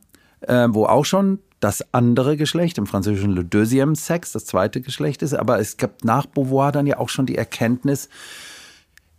[0.40, 5.22] äh, wo auch schon das andere Geschlecht, im Französischen le deuxième sexe, das zweite Geschlecht
[5.22, 5.34] ist.
[5.34, 8.08] Aber es gab nach Beauvoir dann ja auch schon die Erkenntnis,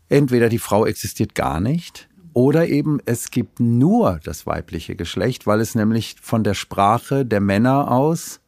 [0.07, 5.59] entweder die Frau existiert gar nicht oder eben es gibt nur das weibliche Geschlecht, weil
[5.59, 8.39] es nämlich von der Sprache der Männer aus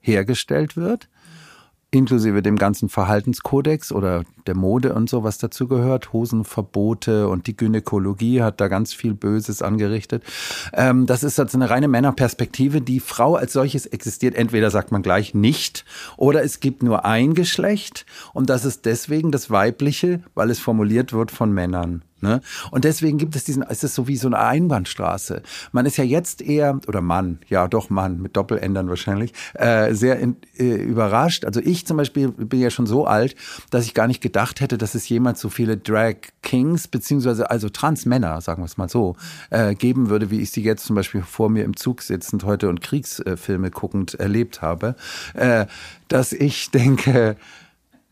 [0.00, 1.08] hergestellt wird
[1.94, 7.56] inklusive dem ganzen Verhaltenskodex oder der Mode und so, was dazu gehört, Hosenverbote und die
[7.56, 10.22] Gynäkologie hat da ganz viel Böses angerichtet.
[10.72, 12.80] Ähm, das ist also eine reine Männerperspektive.
[12.80, 15.84] Die Frau als solches existiert entweder, sagt man gleich, nicht
[16.16, 21.12] oder es gibt nur ein Geschlecht und das ist deswegen das Weibliche, weil es formuliert
[21.12, 22.02] wird von Männern.
[22.24, 22.40] Ne?
[22.70, 25.42] Und deswegen gibt es diesen, es ist so wie so eine Einbahnstraße.
[25.72, 30.18] Man ist ja jetzt eher, oder Mann, ja doch Mann, mit Doppeländern wahrscheinlich, äh, sehr
[30.18, 31.44] in, äh, überrascht.
[31.44, 33.36] Also ich zum Beispiel bin ja schon so alt,
[33.68, 37.68] dass ich gar nicht gedacht hätte, dass es jemals so viele Drag Kings, beziehungsweise also
[37.68, 39.16] Transmänner, sagen wir es mal so,
[39.50, 42.70] äh, geben würde, wie ich sie jetzt zum Beispiel vor mir im Zug sitzend heute
[42.70, 44.96] und Kriegsfilme guckend erlebt habe.
[45.34, 45.66] Äh,
[46.08, 47.36] dass ich denke,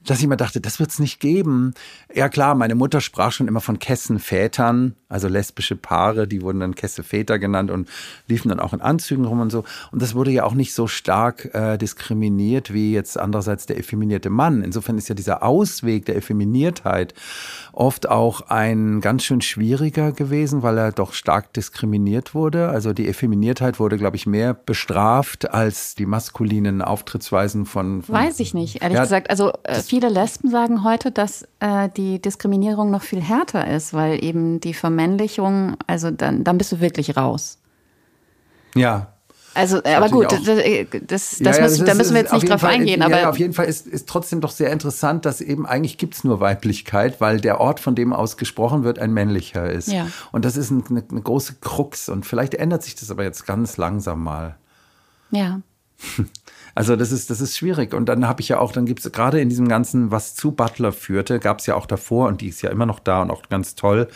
[0.04, 1.74] dass ich mir dachte, das wird es nicht geben.
[2.12, 6.74] Ja klar, meine Mutter sprach schon immer von Kessenvätern, also lesbische Paare, die wurden dann
[6.74, 7.88] Kesselväter genannt und
[8.26, 9.64] liefen dann auch in Anzügen rum und so.
[9.90, 14.30] Und das wurde ja auch nicht so stark äh, diskriminiert wie jetzt andererseits der effeminierte
[14.30, 14.62] Mann.
[14.62, 17.14] Insofern ist ja dieser Ausweg der Effeminiertheit
[17.72, 22.68] oft auch ein ganz schön schwieriger gewesen, weil er doch stark diskriminiert wurde.
[22.68, 28.02] Also die Effeminiertheit wurde, glaube ich, mehr bestraft als die maskulinen Auftrittsweisen von.
[28.02, 29.30] von Weiß ich nicht, ehrlich ja, gesagt.
[29.30, 34.22] Also äh, viele Lesben sagen heute, dass äh, die Diskriminierung noch viel härter ist, weil
[34.22, 37.58] eben die Vermännlichung, also dann, dann bist du wirklich raus.
[38.74, 39.12] Ja,
[39.54, 42.48] also, aber gut, das, äh, das, das, ja, ja, müssen, da müssen wir jetzt nicht
[42.48, 43.02] drauf Fall, eingehen.
[43.02, 46.14] Aber ja, auf jeden Fall ist, ist trotzdem doch sehr interessant, dass eben eigentlich gibt
[46.14, 49.88] es nur Weiblichkeit, weil der Ort, von dem aus gesprochen wird, ein männlicher ist.
[49.88, 50.06] Ja.
[50.30, 52.08] Und das ist eine, eine große Krux.
[52.08, 54.56] Und vielleicht ändert sich das aber jetzt ganz langsam mal.
[55.30, 55.60] Ja.
[56.74, 57.94] Also das ist, das ist schwierig.
[57.94, 60.52] Und dann habe ich ja auch, dann gibt es gerade in diesem Ganzen, was zu
[60.52, 63.30] Butler führte, gab es ja auch davor, und die ist ja immer noch da und
[63.30, 64.08] auch ganz toll,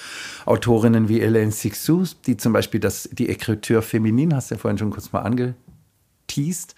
[0.46, 4.78] Autorinnen wie Elaine Sixou, die zum Beispiel das, die Écriture Feminin, hast du ja vorhin
[4.78, 6.74] schon kurz mal angeteased,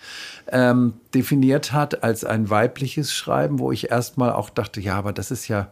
[0.51, 5.31] ähm, definiert hat als ein weibliches Schreiben, wo ich erstmal auch dachte, ja, aber das
[5.31, 5.71] ist ja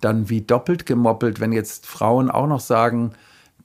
[0.00, 3.12] dann wie doppelt gemoppelt, wenn jetzt Frauen auch noch sagen,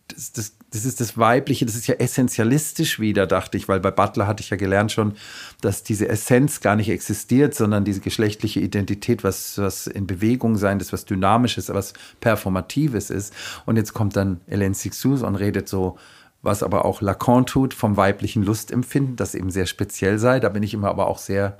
[0.07, 3.91] das, das, das ist das Weibliche, das ist ja essentialistisch wieder, dachte ich, weil bei
[3.91, 5.13] Butler hatte ich ja gelernt schon,
[5.61, 10.79] dass diese Essenz gar nicht existiert, sondern diese geschlechtliche Identität, was, was in Bewegung sein,
[10.79, 13.33] das was Dynamisches, was Performatives ist.
[13.65, 15.97] Und jetzt kommt dann Hélène Sixous und redet so,
[16.41, 20.39] was aber auch Lacan tut, vom weiblichen Lustempfinden, das eben sehr speziell sei.
[20.39, 21.57] Da bin ich immer aber auch sehr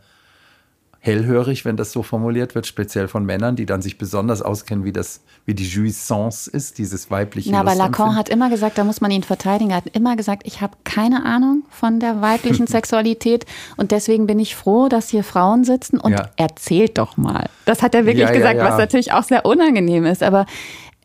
[1.07, 4.91] hellhörig, wenn das so formuliert wird, speziell von Männern, die dann sich besonders auskennen, wie
[4.91, 7.51] das, wie die Jouissance ist, dieses weibliche.
[7.51, 9.71] Na, aber Lacan hat immer gesagt, da muss man ihn verteidigen.
[9.71, 13.45] Er hat immer gesagt, ich habe keine Ahnung von der weiblichen Sexualität
[13.77, 16.29] und deswegen bin ich froh, dass hier Frauen sitzen und ja.
[16.35, 17.49] erzählt doch mal.
[17.65, 20.21] Das hat er wirklich ja, gesagt, ja, was natürlich auch sehr unangenehm ist.
[20.21, 20.45] Aber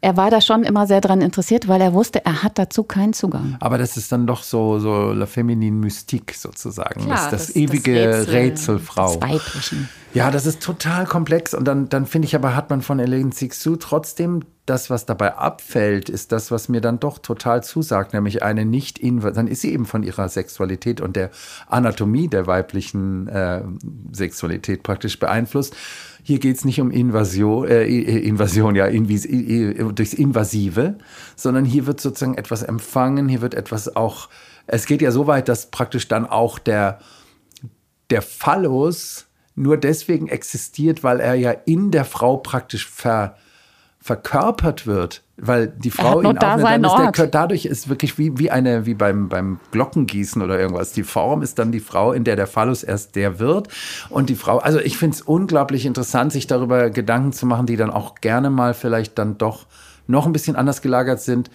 [0.03, 3.13] er war da schon immer sehr dran interessiert, weil er wusste, er hat dazu keinen
[3.13, 3.57] Zugang.
[3.61, 7.05] Aber das ist dann doch so, so la feminine Mystique sozusagen.
[7.05, 9.15] Klar, das, das, das, ewige das Rätsel, Rätselfrau.
[9.15, 9.89] Das Weiblichen.
[10.13, 11.55] Ja, das ist total komplex.
[11.55, 15.35] Und dann, dann finde ich aber, hat man von Elaine Sixou trotzdem das, was dabei
[15.35, 19.73] abfällt, ist das, was mir dann doch total zusagt, nämlich eine nicht dann ist sie
[19.73, 21.31] eben von ihrer Sexualität und der
[21.67, 23.63] Anatomie der weiblichen äh,
[24.13, 25.75] Sexualität praktisch beeinflusst.
[26.23, 29.27] Hier geht es nicht um Invasion, äh, Invasion, ja, invis,
[29.95, 30.97] durchs Invasive,
[31.35, 34.29] sondern hier wird sozusagen etwas empfangen, hier wird etwas auch,
[34.69, 37.01] es geht ja so weit, dass praktisch dann auch der,
[38.11, 43.37] der Phallus nur deswegen existiert, weil er ja in der Frau praktisch ver,
[44.03, 48.85] verkörpert wird, weil die Frau ihn dann ist der, dadurch ist wirklich wie, wie eine,
[48.85, 50.93] wie beim, beim Glockengießen oder irgendwas.
[50.93, 53.69] Die Form ist dann die Frau, in der der Phallus erst der wird.
[54.11, 57.77] Und die Frau, also ich finde es unglaublich interessant, sich darüber Gedanken zu machen, die
[57.77, 59.67] dann auch gerne mal vielleicht dann doch
[60.09, 61.49] noch ein bisschen anders gelagert sind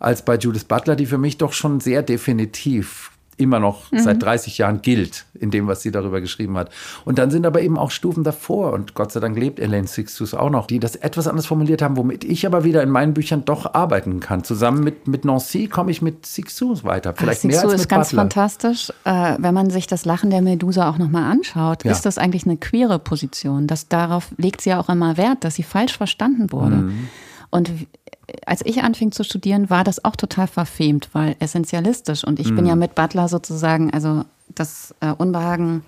[0.00, 3.11] als bei Judith Butler, die für mich doch schon sehr definitiv
[3.42, 3.98] immer noch mhm.
[4.00, 6.70] seit 30 Jahren gilt, in dem, was sie darüber geschrieben hat.
[7.04, 8.72] Und dann sind aber eben auch Stufen davor.
[8.72, 11.96] Und Gott sei Dank lebt Elaine Sixtus auch noch, die das etwas anders formuliert haben,
[11.96, 14.44] womit ich aber wieder in meinen Büchern doch arbeiten kann.
[14.44, 17.14] Zusammen mit, mit Nancy komme ich mit Sixtus weiter.
[17.16, 18.22] Vielleicht Ach, mehr als mit ist ganz Butler.
[18.22, 18.92] fantastisch.
[19.04, 21.92] Äh, wenn man sich das Lachen der Medusa auch nochmal anschaut, ja.
[21.92, 23.66] ist das eigentlich eine queere Position.
[23.66, 26.76] Das, darauf legt sie ja auch immer Wert, dass sie falsch verstanden wurde.
[26.76, 27.08] Mhm.
[27.52, 27.70] Und
[28.46, 32.24] als ich anfing zu studieren, war das auch total verfemt, weil essentialistisch.
[32.24, 32.56] Und ich mhm.
[32.56, 35.82] bin ja mit Butler sozusagen, also das äh, Unbehagen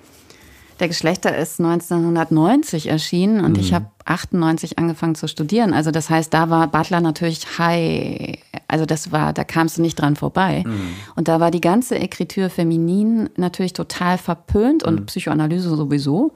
[0.81, 3.61] der Geschlechter ist 1990 erschienen und mhm.
[3.61, 5.73] ich habe 98 angefangen zu studieren.
[5.73, 8.39] Also das heißt, da war Butler natürlich high.
[8.67, 10.65] Also das war, da kamst du nicht dran vorbei.
[10.67, 10.97] Mhm.
[11.15, 15.07] Und da war die ganze Ekritur feminin natürlich total verpönt und mhm.
[15.07, 16.33] Psychoanalyse sowieso.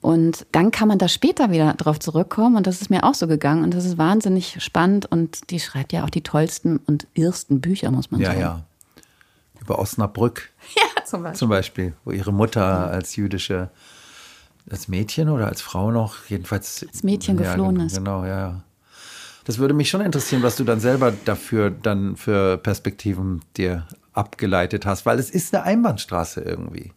[0.00, 3.26] Und dann kann man da später wieder drauf zurückkommen und das ist mir auch so
[3.26, 7.60] gegangen und das ist wahnsinnig spannend und die schreibt ja auch die tollsten und ersten
[7.60, 8.40] Bücher, muss man ja, sagen.
[8.40, 8.64] Ja, ja.
[9.60, 10.50] Über Osnabrück.
[10.76, 11.38] Ja, zum Beispiel.
[11.38, 13.70] Zum Beispiel, wo ihre Mutter als jüdische,
[14.70, 16.84] als Mädchen oder als Frau noch, jedenfalls.
[16.86, 17.96] Als Mädchen ja, geflohen ist.
[17.96, 18.62] Genau, ja, ja.
[19.46, 24.84] Das würde mich schon interessieren, was du dann selber dafür dann für Perspektiven dir abgeleitet
[24.84, 26.92] hast, weil es ist eine Einbahnstraße irgendwie.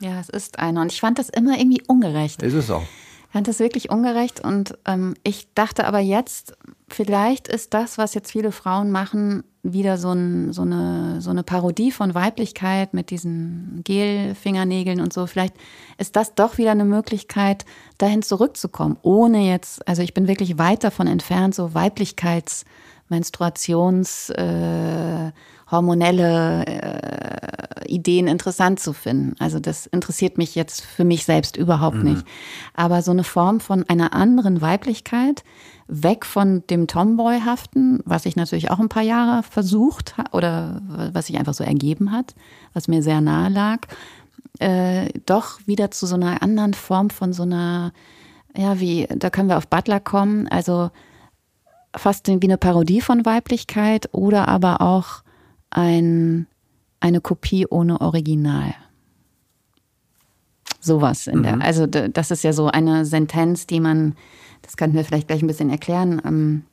[0.00, 0.80] Ja, es ist eine.
[0.80, 2.42] Und ich fand das immer irgendwie ungerecht.
[2.42, 2.82] Ist es auch.
[2.82, 4.44] Ich fand das wirklich ungerecht.
[4.44, 6.54] Und ähm, ich dachte aber jetzt,
[6.88, 11.42] vielleicht ist das, was jetzt viele Frauen machen, wieder so, ein, so, eine, so eine
[11.42, 15.26] Parodie von Weiblichkeit mit diesen Gel-Fingernägeln und so.
[15.26, 15.54] Vielleicht
[15.96, 17.64] ist das doch wieder eine Möglichkeit,
[17.96, 22.64] dahin zurückzukommen, ohne jetzt, also ich bin wirklich weit davon entfernt, so Weiblichkeits-,
[23.10, 25.32] Menstruations-, äh,
[25.70, 29.34] hormonelle äh, Ideen interessant zu finden.
[29.38, 32.04] Also das interessiert mich jetzt für mich selbst überhaupt mhm.
[32.04, 32.26] nicht.
[32.74, 35.44] Aber so eine Form von einer anderen Weiblichkeit,
[35.86, 40.80] weg von dem Tomboyhaften, was ich natürlich auch ein paar Jahre versucht oder
[41.12, 42.34] was sich einfach so ergeben hat,
[42.72, 43.80] was mir sehr nahe lag,
[44.60, 47.92] äh, doch wieder zu so einer anderen Form von so einer,
[48.56, 50.90] ja, wie, da können wir auf Butler kommen, also
[51.96, 55.22] fast wie eine Parodie von Weiblichkeit oder aber auch
[55.70, 56.46] ein,
[57.00, 58.74] eine Kopie ohne Original.
[60.80, 61.42] Sowas in mhm.
[61.42, 64.16] der, also das ist ja so eine Sentenz, die man,
[64.62, 66.64] das könnten wir vielleicht gleich ein bisschen erklären, ähm,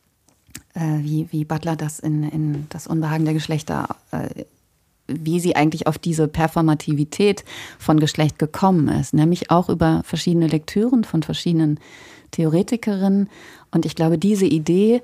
[0.74, 4.46] äh, wie, wie Butler das in, in das Unbehagen der Geschlechter, äh,
[5.08, 7.44] wie sie eigentlich auf diese Performativität
[7.80, 11.80] von Geschlecht gekommen ist, nämlich auch über verschiedene Lektüren von verschiedenen
[12.32, 13.30] Theoretikerinnen.
[13.72, 15.02] Und ich glaube, diese Idee,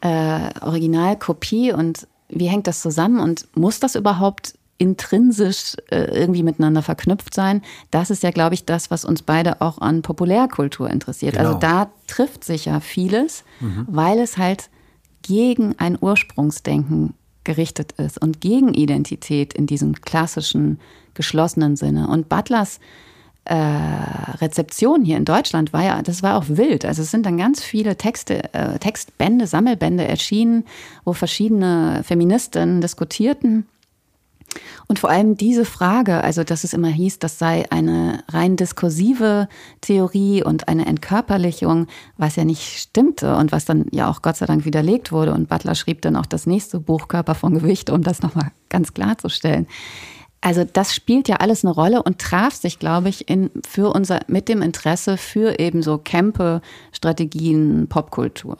[0.00, 6.82] äh, Originalkopie und wie hängt das zusammen und muss das überhaupt intrinsisch äh, irgendwie miteinander
[6.82, 7.62] verknüpft sein?
[7.90, 11.36] Das ist ja, glaube ich, das, was uns beide auch an Populärkultur interessiert.
[11.36, 11.66] Also genau.
[11.66, 13.86] Also da trifft sich ja vieles, mhm.
[13.88, 14.70] weil es halt
[15.22, 20.78] gegen ein Ursprungsdenken gerichtet ist und gegen Identität in diesem klassischen
[21.14, 22.08] geschlossenen Sinne.
[22.08, 22.78] Und Butlers
[23.48, 23.54] äh,
[24.40, 26.84] Rezeption hier in Deutschland war ja, das war auch wild.
[26.84, 30.64] Also es sind dann ganz viele Texte, äh, Textbände, Sammelbände erschienen,
[31.04, 33.66] wo verschiedene Feministinnen diskutierten.
[34.86, 39.48] Und vor allem diese Frage, also dass es immer hieß, das sei eine rein diskursive
[39.80, 44.46] Theorie und eine Entkörperlichung, was ja nicht stimmte und was dann ja auch Gott sei
[44.46, 45.34] Dank widerlegt wurde.
[45.34, 48.94] Und Butler schrieb dann auch das nächste Buch Körper von Gewicht, um das nochmal ganz
[48.94, 49.66] klarzustellen.
[50.40, 54.20] Also das spielt ja alles eine Rolle und traf sich, glaube ich, in, für unser,
[54.28, 58.56] mit dem Interesse für eben so Campe, Strategien, Popkultur.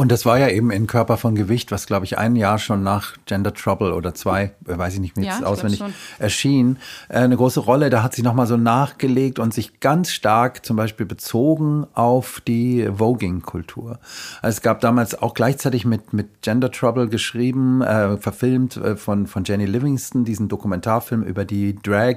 [0.00, 2.82] Und das war ja eben in Körper von Gewicht, was glaube ich ein Jahr schon
[2.82, 5.84] nach Gender Trouble oder zwei, äh, weiß ich nicht mehr ja, auswendig,
[6.18, 6.78] erschien,
[7.10, 7.90] äh, eine große Rolle.
[7.90, 12.88] Da hat sie nochmal so nachgelegt und sich ganz stark zum Beispiel bezogen auf die
[12.90, 13.98] Voging-Kultur.
[14.40, 19.26] Also es gab damals auch gleichzeitig mit, mit Gender Trouble geschrieben, äh, verfilmt äh, von,
[19.26, 22.16] von Jenny Livingston, diesen Dokumentarfilm über die Drag,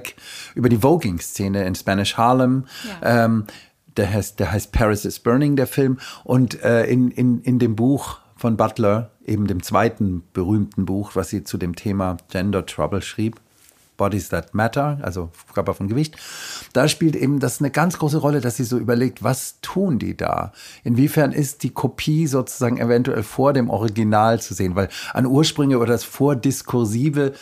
[0.54, 2.64] über die Voging-Szene in Spanish Harlem.
[3.02, 3.26] Ja.
[3.26, 3.44] Ähm,
[3.96, 5.98] der heißt, der heißt Paris is Burning, der Film.
[6.24, 11.30] Und äh, in, in, in dem Buch von Butler, eben dem zweiten berühmten Buch, was
[11.30, 13.40] sie zu dem Thema Gender Trouble schrieb,
[13.96, 16.16] Bodies That Matter, also Körper von Gewicht.
[16.72, 20.16] Da spielt eben das eine ganz große Rolle, dass sie so überlegt, was tun die
[20.16, 20.52] da?
[20.82, 24.74] Inwiefern ist die Kopie sozusagen eventuell vor dem Original zu sehen?
[24.74, 27.34] Weil an Ursprünge oder das Vordiskursive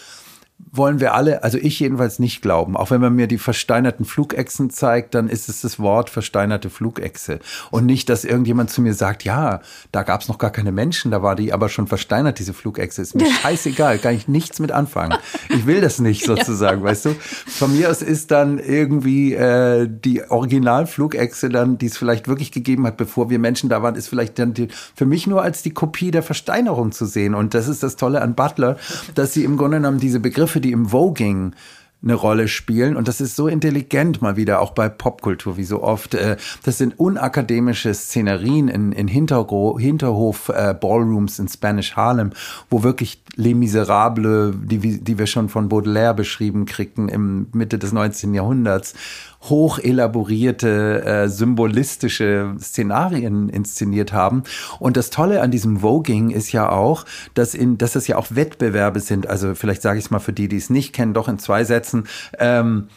[0.71, 2.77] wollen wir alle, also ich jedenfalls nicht glauben.
[2.77, 7.41] Auch wenn man mir die versteinerten Flugechsen zeigt, dann ist es das Wort versteinerte Flugechse.
[7.71, 9.61] Und nicht, dass irgendjemand zu mir sagt, ja,
[9.91, 13.03] da gab es noch gar keine Menschen, da war die aber schon versteinert, diese Flugechse.
[13.03, 15.19] Ist mir scheißegal, kann ich nichts mit anfangen.
[15.51, 16.87] Ich will das nicht sozusagen, ja.
[16.87, 17.17] weißt du?
[17.47, 22.87] Von mir aus ist dann irgendwie äh, die Originalflugechse dann, die es vielleicht wirklich gegeben
[22.87, 25.73] hat, bevor wir Menschen da waren, ist vielleicht dann die, für mich nur als die
[25.73, 27.35] Kopie der Versteinerung zu sehen.
[27.35, 28.77] Und das ist das Tolle an Butler,
[29.15, 31.55] dass sie im Grunde genommen diese Begriffe Begriffe, die im Voging
[32.03, 32.97] eine Rolle spielen.
[32.97, 36.15] Und das ist so intelligent mal wieder, auch bei Popkultur, wie so oft.
[36.15, 42.31] Äh, das sind unakademische Szenerien in, in Hintergro Hinterhof äh, Ballrooms in Spanish Harlem,
[42.71, 47.93] wo wirklich Les Miserables, die, die wir schon von Baudelaire beschrieben kriegten im Mitte des
[47.93, 48.35] 19.
[48.35, 48.95] Jahrhunderts,
[49.43, 54.45] hoch elaborierte, äh, symbolistische Szenarien inszeniert haben.
[54.79, 58.29] Und das Tolle an diesem Voging ist ja auch, dass, in, dass es ja auch
[58.31, 59.27] Wettbewerbe sind.
[59.27, 61.65] Also vielleicht sage ich es mal für die, die es nicht kennen, doch in zwei
[61.65, 62.05] Sätzen.
[62.39, 62.89] Ähm,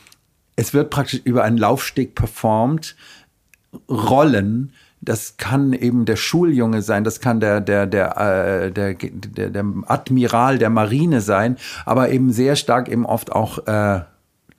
[0.55, 2.95] es wird praktisch über einen Laufsteg performt,
[3.89, 4.71] Rollen,
[5.01, 9.65] das kann eben der Schuljunge sein, das kann der, der, der, äh, der, der, der
[9.85, 14.01] Admiral der Marine sein, aber eben sehr stark eben oft auch äh,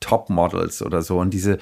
[0.01, 1.18] Topmodels oder so.
[1.18, 1.59] Und diese,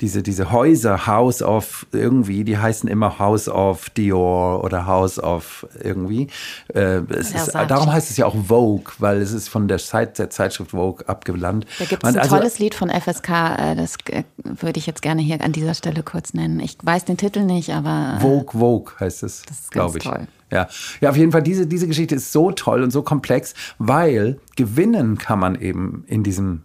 [0.00, 5.66] diese, diese Häuser, House of irgendwie, die heißen immer House of Dior oder House of
[5.82, 6.28] irgendwie.
[6.74, 10.18] Äh, es ist, darum heißt es ja auch Vogue, weil es ist von der, Zeit,
[10.18, 11.68] der Zeitschrift Vogue abgelandet.
[11.78, 15.02] Da gibt es ein also, tolles Lied von FSK, äh, das äh, würde ich jetzt
[15.02, 16.60] gerne hier an dieser Stelle kurz nennen.
[16.60, 18.16] Ich weiß den Titel nicht, aber.
[18.16, 20.04] Äh, Vogue, Vogue heißt es, glaube ich.
[20.04, 20.26] Toll.
[20.50, 20.66] Ja.
[21.00, 25.18] ja, auf jeden Fall, diese, diese Geschichte ist so toll und so komplex, weil gewinnen
[25.18, 26.62] kann man eben in diesem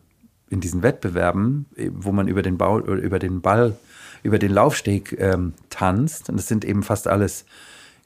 [0.53, 3.75] in diesen Wettbewerben, wo man über den, Bau, über den Ball,
[4.21, 7.45] über den Laufsteg ähm, tanzt, und das sind eben fast alles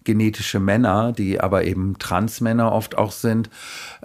[0.04, 3.50] genetische Männer, die aber eben Transmänner oft auch sind,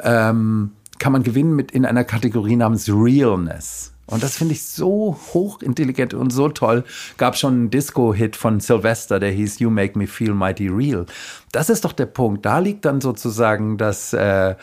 [0.03, 3.93] ähm, kann man gewinnen mit in einer Kategorie namens Realness.
[4.07, 6.85] Und das finde ich so hochintelligent und so toll.
[7.17, 11.07] Gab schon einen Disco-Hit von Sylvester, der hieß You Make Me Feel Mighty Real.
[11.53, 12.45] Das ist doch der Punkt.
[12.45, 14.57] Da liegt dann sozusagen das, äh,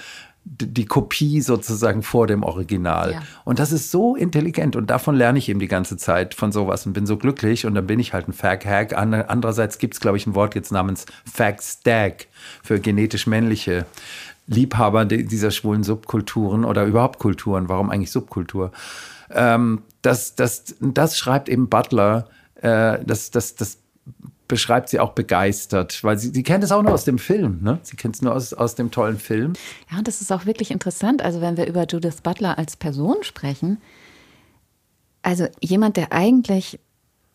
[0.52, 3.14] die Kopie sozusagen vor dem Original.
[3.14, 3.22] Ja.
[3.45, 6.86] Und das ist so intelligent und davon lerne ich eben die ganze Zeit von sowas
[6.86, 8.93] und bin so glücklich und dann bin ich halt ein Fag-Hack.
[8.97, 12.28] Andererseits gibt es, glaube ich, ein Wort jetzt namens Fag-Stag
[12.64, 13.86] für genetisch männliche
[14.47, 17.70] Liebhaber dieser schwulen Subkulturen oder überhaupt Kulturen.
[17.70, 18.72] Warum eigentlich Subkultur?
[19.30, 23.78] Ähm, das, das, das schreibt eben Butler, äh, das, das, das
[24.50, 27.80] beschreibt sie auch begeistert, weil sie, sie kennt es auch nur aus dem Film, ne?
[27.84, 29.54] Sie kennt es nur aus, aus dem tollen Film.
[29.89, 31.22] Ja, und das ist auch wirklich interessant.
[31.22, 33.78] Also, wenn wir über Judith Butler als Person sprechen,
[35.22, 36.80] also jemand, der eigentlich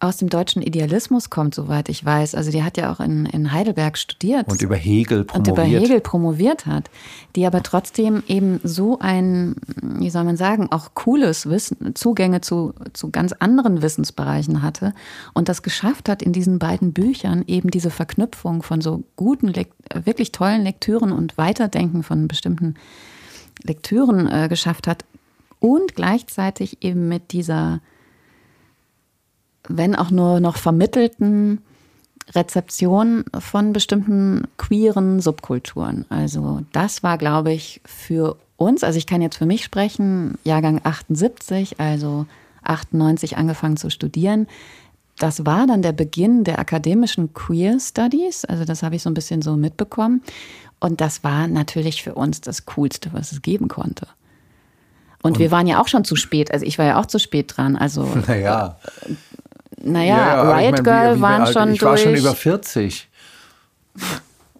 [0.04, 2.34] aus dem deutschen Idealismus kommt, soweit ich weiß.
[2.34, 4.48] Also die hat ja auch in, in Heidelberg studiert.
[4.48, 5.58] Und über Hegel promoviert.
[5.58, 6.90] Und über Hegel promoviert hat.
[7.36, 12.74] Die aber trotzdem eben so ein, wie soll man sagen, auch cooles Wissen, Zugänge zu,
[12.92, 14.94] zu ganz anderen Wissensbereichen hatte
[15.32, 19.52] und das geschafft hat, in diesen beiden Büchern eben diese Verknüpfung von so guten,
[20.04, 22.74] wirklich tollen Lektüren und Weiterdenken von bestimmten
[23.62, 25.04] Lektüren äh, geschafft hat
[25.60, 27.80] und gleichzeitig eben mit dieser
[29.68, 31.62] wenn auch nur noch vermittelten
[32.34, 36.06] Rezeption von bestimmten queeren Subkulturen.
[36.08, 40.80] Also das war, glaube ich, für uns, also ich kann jetzt für mich sprechen, Jahrgang
[40.84, 42.26] 78, also
[42.62, 44.46] 98 angefangen zu studieren.
[45.18, 49.14] Das war dann der Beginn der akademischen Queer Studies, also das habe ich so ein
[49.14, 50.22] bisschen so mitbekommen.
[50.80, 54.06] Und das war natürlich für uns das Coolste, was es geben konnte.
[55.22, 57.18] Und, Und wir waren ja auch schon zu spät, also ich war ja auch zu
[57.18, 57.76] spät dran.
[57.76, 58.78] Also naja.
[59.84, 63.08] Naja, ja, Riot ich mein, Girl wie, wie waren schon Ich war schon über 40.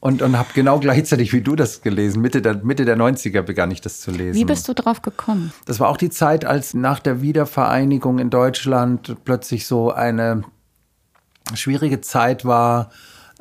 [0.00, 2.20] Und, und habe genau gleichzeitig wie du das gelesen.
[2.20, 4.34] Mitte der, Mitte der 90er begann ich das zu lesen.
[4.34, 5.50] Wie bist du drauf gekommen?
[5.64, 10.44] Das war auch die Zeit, als nach der Wiedervereinigung in Deutschland plötzlich so eine
[11.54, 12.90] schwierige Zeit war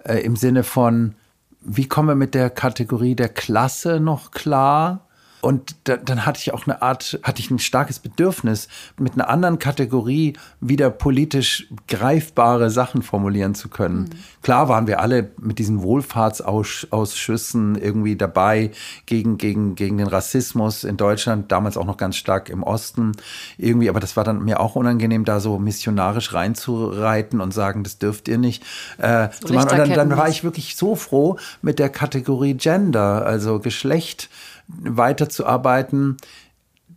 [0.05, 1.15] äh, im Sinne von,
[1.59, 5.07] wie kommen wir mit der Kategorie der Klasse noch klar?
[5.43, 9.27] Und da, dann hatte ich auch eine Art, hatte ich ein starkes Bedürfnis, mit einer
[9.29, 14.03] anderen Kategorie wieder politisch greifbare Sachen formulieren zu können.
[14.03, 14.09] Mhm.
[14.41, 18.71] Klar waren wir alle mit diesen Wohlfahrtsausschüssen irgendwie dabei
[19.05, 23.11] gegen, gegen, gegen den Rassismus in Deutschland, damals auch noch ganz stark im Osten
[23.57, 27.97] irgendwie, aber das war dann mir auch unangenehm, da so missionarisch reinzureiten und sagen, das
[27.97, 28.63] dürft ihr nicht.
[28.97, 33.59] Äh, so und dann, dann war ich wirklich so froh mit der Kategorie Gender, also
[33.59, 34.29] Geschlecht
[34.67, 36.17] weiterzuarbeiten.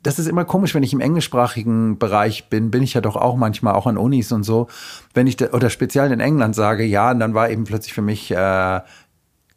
[0.02, 3.36] Das ist immer komisch, wenn ich im englischsprachigen Bereich bin, bin ich ja doch auch
[3.36, 4.68] manchmal auch an Unis und so.
[5.14, 8.30] Wenn ich, oder speziell in England sage, ja, und dann war eben plötzlich für mich
[8.30, 8.80] äh,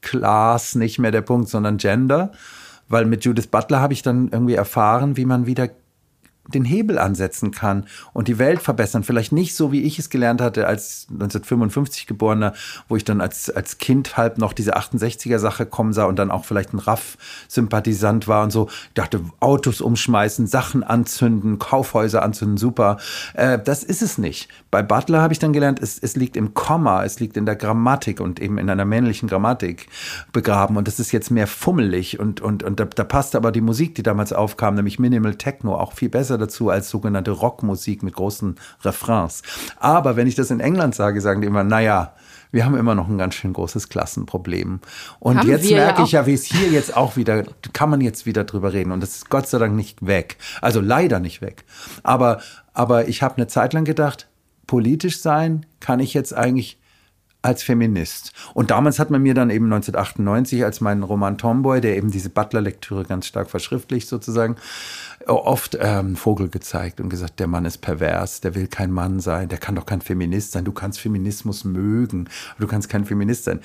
[0.02, 2.32] Class nicht mehr der Punkt, sondern Gender.
[2.88, 5.70] Weil mit Judith Butler habe ich dann irgendwie erfahren, wie man wieder
[6.54, 9.04] den Hebel ansetzen kann und die Welt verbessern.
[9.04, 12.54] Vielleicht nicht so, wie ich es gelernt hatte als 1955 geborener,
[12.88, 16.32] wo ich dann als, als Kind halb noch diese 68er Sache kommen sah und dann
[16.32, 18.68] auch vielleicht ein Raff-Sympathisant war und so.
[18.68, 22.98] Ich dachte, Autos umschmeißen, Sachen anzünden, Kaufhäuser anzünden, super.
[23.34, 24.50] Äh, das ist es nicht.
[24.72, 27.56] Bei Butler habe ich dann gelernt, es, es liegt im Komma, es liegt in der
[27.56, 29.88] Grammatik und eben in einer männlichen Grammatik
[30.34, 33.62] begraben und das ist jetzt mehr fummelig und, und, und da, da passt aber die
[33.62, 38.16] Musik, die damals aufkam, nämlich Minimal Techno, auch viel besser dazu als sogenannte Rockmusik mit
[38.16, 39.44] großen Refrains.
[39.80, 42.14] Aber wenn ich das in England sage, sagen die immer, naja,
[42.52, 44.80] wir haben immer noch ein ganz schön großes Klassenproblem.
[45.20, 48.02] Und haben jetzt merke ja ich ja, wie es hier jetzt auch wieder, kann man
[48.02, 48.92] jetzt wieder drüber reden.
[48.92, 50.38] Und das ist Gott sei Dank nicht weg.
[50.62, 51.66] Also leider nicht weg.
[52.02, 52.42] Aber,
[52.74, 54.28] aber ich habe eine Zeit lang gedacht,
[54.66, 56.79] politisch sein kann ich jetzt eigentlich
[57.42, 58.34] als Feminist.
[58.54, 62.30] Und damals hat man mir dann eben 1998 als meinen Roman Tomboy, der eben diese
[62.30, 64.58] Butler-Lektüre ganz stark verschriftlicht sozusagen,
[65.26, 69.48] oft ähm, Vogel gezeigt und gesagt, der Mann ist pervers, der will kein Mann sein,
[69.48, 73.46] der kann doch kein Feminist sein, du kannst Feminismus mögen, aber du kannst kein Feminist
[73.46, 73.62] sein.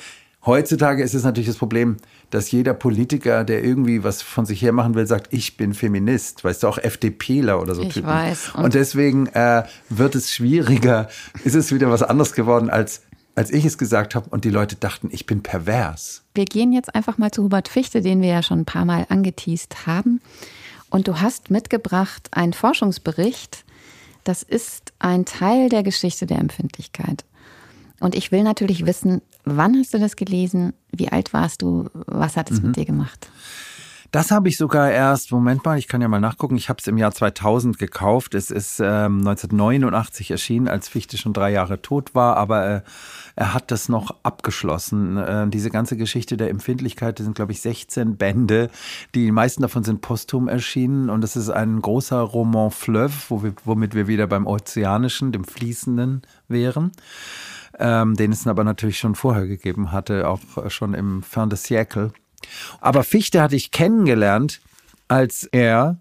[0.46, 1.96] Heutzutage ist es natürlich das Problem,
[2.28, 6.44] dass jeder Politiker, der irgendwie was von sich her machen will, sagt, ich bin Feminist.
[6.44, 8.10] Weißt du, auch FDPler oder so ich Typen.
[8.10, 8.50] Weiß.
[8.54, 11.08] Und, und deswegen äh, wird es schwieriger,
[11.44, 13.02] ist es wieder was anderes geworden als
[13.34, 16.22] als ich es gesagt habe und die Leute dachten, ich bin pervers.
[16.34, 19.06] Wir gehen jetzt einfach mal zu Hubert Fichte, den wir ja schon ein paar Mal
[19.08, 20.20] angeteased haben.
[20.90, 23.64] Und du hast mitgebracht einen Forschungsbericht.
[24.22, 27.24] Das ist ein Teil der Geschichte der Empfindlichkeit.
[28.00, 30.72] Und ich will natürlich wissen, wann hast du das gelesen?
[30.92, 31.88] Wie alt warst du?
[32.06, 32.68] Was hat es mhm.
[32.68, 33.28] mit dir gemacht?
[34.14, 36.86] Das habe ich sogar erst, Moment mal, ich kann ja mal nachgucken, ich habe es
[36.86, 38.36] im Jahr 2000 gekauft.
[38.36, 42.80] Es ist ähm, 1989 erschienen, als Fichte schon drei Jahre tot war, aber äh,
[43.34, 45.16] er hat das noch abgeschlossen.
[45.16, 48.70] Äh, diese ganze Geschichte der Empfindlichkeit, das sind, glaube ich, 16 Bände.
[49.16, 53.52] Die meisten davon sind posthum erschienen und es ist ein großer Roman Fleuve, wo wir,
[53.64, 56.92] womit wir wieder beim Ozeanischen, dem Fließenden wären.
[57.80, 60.38] Ähm, den es aber natürlich schon vorher gegeben hatte, auch
[60.68, 62.12] schon im Fin de Siècle.
[62.80, 64.60] Aber Fichte hatte ich kennengelernt,
[65.08, 65.98] als er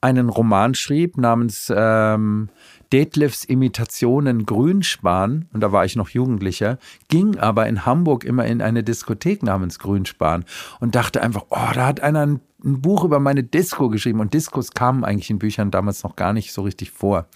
[0.00, 2.50] einen Roman schrieb namens ähm,
[2.92, 6.78] Detlefs Imitationen Grünspan, und da war ich noch Jugendlicher,
[7.08, 10.44] ging aber in Hamburg immer in eine Diskothek namens Grünspan
[10.78, 14.32] und dachte einfach, oh, da hat einer ein ein Buch über meine Disco geschrieben und
[14.32, 17.26] Diskos kamen eigentlich in Büchern damals noch gar nicht so richtig vor.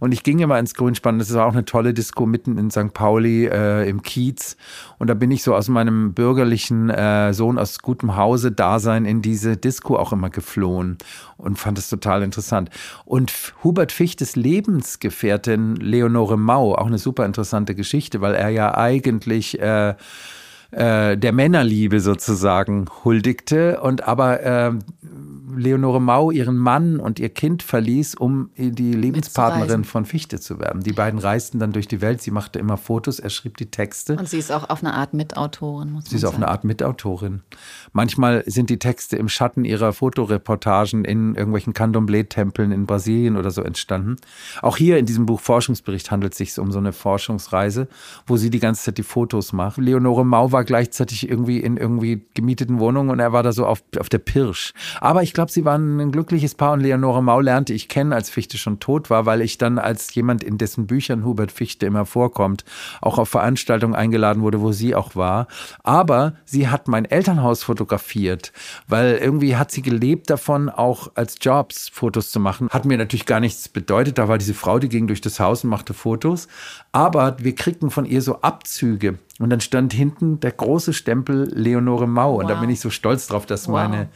[0.00, 2.94] Und ich ging immer ins Grünspann, das war auch eine tolle Disco mitten in St.
[2.94, 4.56] Pauli äh, im Kiez.
[4.98, 9.20] Und da bin ich so aus meinem bürgerlichen äh, Sohn aus gutem Hause Dasein in
[9.20, 10.98] diese Disco auch immer geflohen
[11.36, 12.70] und fand es total interessant.
[13.04, 13.32] Und
[13.62, 19.94] Hubert Fichtes Lebensgefährtin Leonore Mau, auch eine super interessante Geschichte, weil er ja eigentlich äh,
[20.70, 24.72] äh, der Männerliebe sozusagen huldigte und aber äh,
[25.56, 30.82] Leonore Mau ihren Mann und ihr Kind verließ, um die Lebenspartnerin von Fichte zu werden.
[30.82, 32.22] Die beiden reisten dann durch die Welt.
[32.22, 34.16] Sie machte immer Fotos, er schrieb die Texte.
[34.16, 36.34] Und sie ist auch auf eine Art Mitautorin, muss man Sie ist sagen.
[36.34, 37.42] auf eine Art Mitautorin.
[37.92, 43.62] Manchmal sind die Texte im Schatten ihrer Fotoreportagen in irgendwelchen Candomblé-Tempeln in Brasilien oder so
[43.62, 44.16] entstanden.
[44.62, 47.88] Auch hier in diesem Buch Forschungsbericht handelt es sich um so eine Forschungsreise,
[48.26, 49.78] wo sie die ganze Zeit die Fotos macht.
[49.78, 53.82] Leonore Mau war gleichzeitig irgendwie in irgendwie gemieteten Wohnungen und er war da so auf,
[53.98, 54.72] auf der Pirsch.
[55.00, 58.30] Aber ich glaube, sie waren ein glückliches Paar und Leonore Mau lernte ich kennen, als
[58.30, 62.06] Fichte schon tot war, weil ich dann als jemand, in dessen Büchern Hubert Fichte immer
[62.06, 62.64] vorkommt,
[63.00, 65.46] auch auf Veranstaltungen eingeladen wurde, wo sie auch war.
[65.82, 68.52] Aber sie hat mein Elternhaus fotografiert,
[68.86, 72.68] weil irgendwie hat sie gelebt davon, auch als Jobs Fotos zu machen.
[72.70, 74.18] Hat mir natürlich gar nichts bedeutet.
[74.18, 76.48] Da war diese Frau, die ging durch das Haus und machte Fotos.
[76.98, 79.20] Aber wir kriegten von ihr so Abzüge.
[79.38, 82.32] Und dann stand hinten der große Stempel Leonore Mau.
[82.32, 82.40] Wow.
[82.40, 83.74] Und da bin ich so stolz drauf, dass wow.
[83.74, 84.08] meine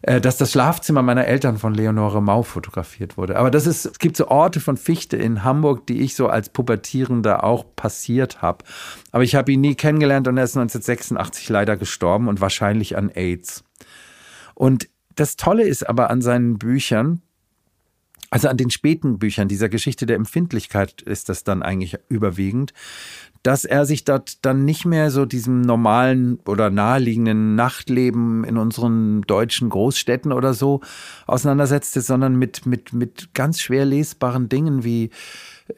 [0.00, 3.36] äh, dass das Schlafzimmer meiner Eltern von Leonore Mau fotografiert wurde.
[3.36, 6.48] Aber das ist, es gibt so Orte von Fichte in Hamburg, die ich so als
[6.48, 8.64] Pubertierender auch passiert habe.
[9.12, 13.10] Aber ich habe ihn nie kennengelernt und er ist 1986 leider gestorben und wahrscheinlich an
[13.10, 13.62] AIDS.
[14.54, 17.20] Und das Tolle ist aber an seinen Büchern,
[18.30, 22.72] also an den späten Büchern dieser Geschichte der Empfindlichkeit ist das dann eigentlich überwiegend,
[23.42, 29.22] dass er sich dort dann nicht mehr so diesem normalen oder naheliegenden Nachtleben in unseren
[29.22, 30.80] deutschen Großstädten oder so
[31.26, 35.10] auseinandersetzte, sondern mit, mit, mit ganz schwer lesbaren Dingen wie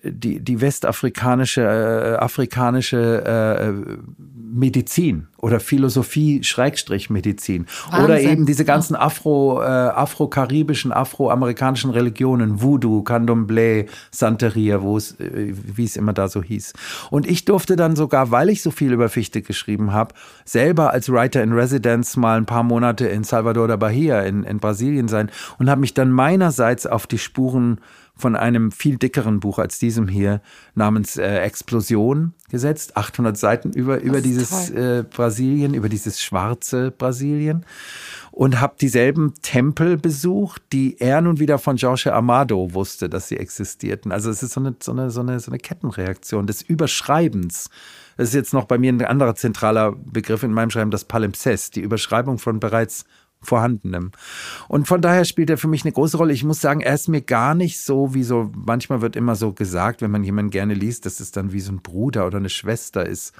[0.02, 3.96] die, die westafrikanische, äh, afrikanische äh,
[4.52, 7.66] Medizin oder Philosophie Schrägstrich Medizin.
[8.04, 15.52] Oder eben diese ganzen Afro, äh, afro-karibischen, afroamerikanischen Religionen, Voodoo, Candomblé, Santeria, wo es, äh,
[15.54, 16.74] wie es immer da so hieß.
[17.10, 20.14] Und ich durfte dann sogar, weil ich so viel über Fichte geschrieben habe,
[20.44, 24.58] selber als Writer in Residence mal ein paar Monate in Salvador da Bahia in, in
[24.58, 27.80] Brasilien sein und habe mich dann meinerseits auf die Spuren
[28.22, 30.40] von einem viel dickeren Buch als diesem hier
[30.74, 32.96] namens äh, Explosion gesetzt.
[32.96, 37.66] 800 Seiten über, über dieses äh, Brasilien, über dieses schwarze Brasilien.
[38.30, 43.36] Und habe dieselben Tempel besucht, die er nun wieder von Jorge Amado wusste, dass sie
[43.36, 44.10] existierten.
[44.10, 47.68] Also es ist so eine, so eine, so eine, so eine Kettenreaktion des Überschreibens.
[48.16, 51.76] Das ist jetzt noch bei mir ein anderer zentraler Begriff in meinem Schreiben, das Palimpsest,
[51.76, 53.04] die Überschreibung von bereits
[53.42, 54.12] Vorhandenem.
[54.68, 56.32] Und von daher spielt er für mich eine große Rolle.
[56.32, 59.52] Ich muss sagen, er ist mir gar nicht so, wie so, manchmal wird immer so
[59.52, 62.50] gesagt, wenn man jemanden gerne liest, dass es dann wie so ein Bruder oder eine
[62.50, 63.34] Schwester ist.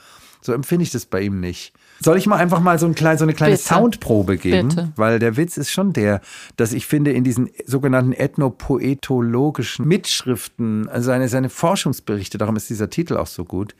[0.45, 1.73] So empfinde ich das bei ihm nicht.
[2.01, 3.65] Soll ich mal einfach mal so, ein klein, so eine kleine Bitte.
[3.65, 4.71] Soundprobe geben?
[4.71, 4.93] Bitte.
[4.97, 6.21] Weil der Witz ist schon der,
[6.57, 12.91] dass ich finde, in diesen sogenannten ethnopoetologischen Mitschriften, also seine, seine Forschungsberichte, darum ist dieser
[12.91, 13.77] Titel auch so gut,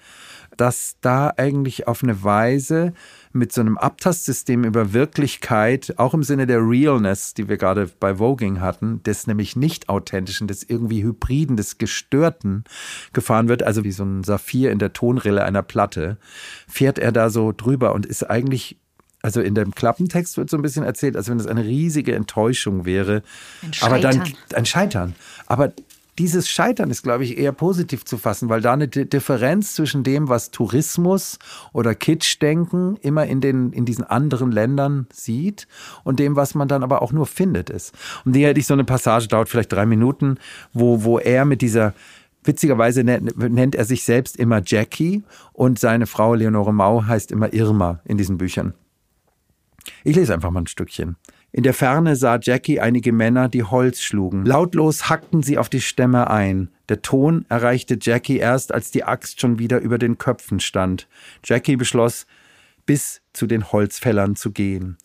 [0.57, 2.93] dass da eigentlich auf eine Weise
[3.33, 8.19] mit so einem Abtastsystem über Wirklichkeit, auch im Sinne der Realness, die wir gerade bei
[8.19, 12.65] Voging hatten, des nämlich nicht authentischen, des irgendwie hybriden, des gestörten
[13.13, 16.19] gefahren wird, also wie so ein Saphir in der Tonrille einer Platte,
[16.69, 18.79] fährt er da so drüber und ist eigentlich
[19.25, 22.85] also in dem Klappentext wird so ein bisschen erzählt, als wenn es eine riesige Enttäuschung
[22.85, 23.23] wäre.
[23.63, 24.21] Ein aber dann
[24.53, 25.15] ein Scheitern.
[25.47, 25.73] Aber
[26.19, 30.29] dieses Scheitern ist, glaube ich, eher positiv zu fassen, weil da eine Differenz zwischen dem,
[30.29, 31.39] was Tourismus
[31.73, 35.67] oder Kitschdenken immer in, den, in diesen anderen Ländern sieht
[36.05, 37.95] und dem, was man dann aber auch nur findet, ist.
[38.25, 40.37] Und die hätte ich so eine Passage, dauert vielleicht drei Minuten,
[40.73, 41.95] wo, wo er mit dieser
[42.45, 48.01] Witzigerweise nennt er sich selbst immer Jackie und seine Frau Leonore Mau heißt immer Irma
[48.05, 48.75] in diesen Büchern.
[50.03, 51.15] Ich lese einfach mal ein Stückchen.
[51.55, 54.47] In der Ferne sah Jackie einige Männer, die Holz schlugen.
[54.47, 56.71] Lautlos hackten sie auf die Stämme ein.
[56.89, 61.09] Der Ton erreichte Jackie erst, als die Axt schon wieder über den Köpfen stand.
[61.45, 62.27] Jackie beschloss,
[62.87, 64.97] bis zu den Holzfällern zu gehen.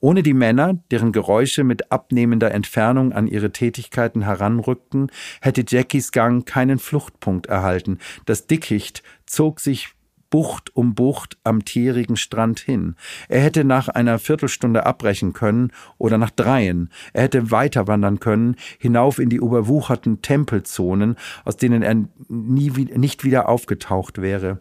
[0.00, 5.10] Ohne die Männer, deren Geräusche mit abnehmender Entfernung an ihre Tätigkeiten heranrückten,
[5.42, 7.98] hätte Jackies Gang keinen Fluchtpunkt erhalten.
[8.24, 9.94] Das Dickicht zog sich
[10.32, 12.96] Bucht um Bucht am tierigen Strand hin.
[13.28, 16.88] Er hätte nach einer Viertelstunde abbrechen können oder nach dreien.
[17.12, 21.96] Er hätte weiter wandern können, hinauf in die überwucherten Tempelzonen, aus denen er
[22.28, 24.60] nie, nicht wieder aufgetaucht wäre.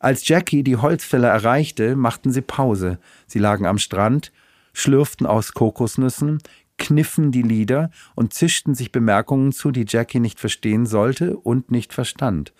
[0.00, 2.98] Als Jackie die Holzfäller erreichte, machten sie Pause.
[3.28, 4.32] Sie lagen am Strand,
[4.72, 6.42] schlürften aus Kokosnüssen,
[6.78, 11.94] kniffen die Lieder und zischten sich Bemerkungen zu, die Jackie nicht verstehen sollte und nicht
[11.94, 12.52] verstand.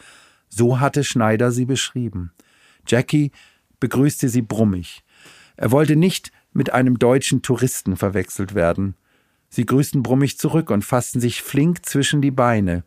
[0.49, 2.30] So hatte Schneider sie beschrieben.
[2.87, 3.32] Jackie
[3.80, 5.03] begrüßte sie brummig.
[5.57, 8.95] Er wollte nicht mit einem deutschen Touristen verwechselt werden.
[9.49, 12.84] Sie grüßten brummig zurück und fassten sich flink zwischen die Beine.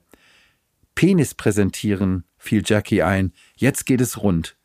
[0.95, 3.31] Penis präsentieren, fiel Jackie ein.
[3.55, 4.57] Jetzt geht es rund.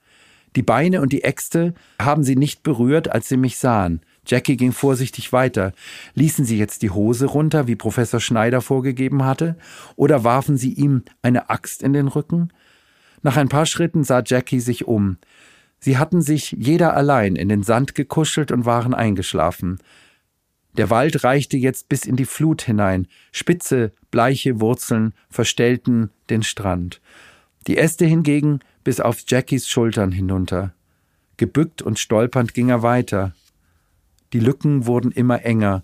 [0.56, 4.00] Die Beine und die Äxte haben sie nicht berührt, als sie mich sahen.
[4.26, 5.72] Jackie ging vorsichtig weiter.
[6.14, 9.56] Ließen sie jetzt die Hose runter, wie Professor Schneider vorgegeben hatte,
[9.96, 12.52] oder warfen sie ihm eine Axt in den Rücken?
[13.24, 15.16] Nach ein paar Schritten sah Jackie sich um.
[15.80, 19.78] Sie hatten sich jeder allein in den Sand gekuschelt und waren eingeschlafen.
[20.76, 27.00] Der Wald reichte jetzt bis in die Flut hinein, spitze, bleiche Wurzeln verstellten den Strand.
[27.66, 30.74] Die Äste hingegen bis auf Jackies Schultern hinunter.
[31.38, 33.34] Gebückt und stolpernd ging er weiter.
[34.34, 35.82] Die Lücken wurden immer enger.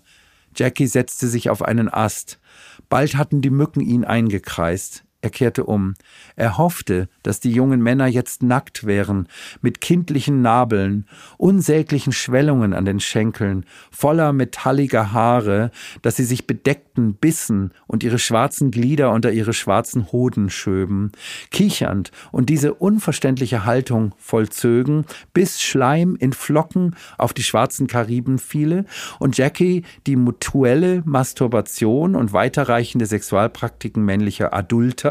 [0.55, 2.39] Jackie setzte sich auf einen Ast.
[2.87, 5.05] Bald hatten die Mücken ihn eingekreist.
[5.23, 5.93] Er kehrte um.
[6.35, 9.27] Er hoffte, dass die jungen Männer jetzt nackt wären,
[9.61, 11.05] mit kindlichen Nabeln,
[11.37, 15.69] unsäglichen Schwellungen an den Schenkeln, voller metalliger Haare,
[16.01, 21.11] dass sie sich bedeckten, bissen und ihre schwarzen Glieder unter ihre schwarzen Hoden schöben,
[21.51, 25.05] kichernd und diese unverständliche Haltung vollzögen,
[25.35, 28.85] bis Schleim in Flocken auf die schwarzen Kariben fiele
[29.19, 35.10] und Jackie die mutuelle Masturbation und weiterreichende Sexualpraktiken männlicher Adulter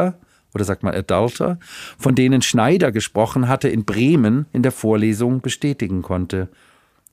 [0.55, 1.59] oder sagt man Adulter,
[1.99, 6.49] von denen Schneider gesprochen hatte in Bremen in der Vorlesung bestätigen konnte.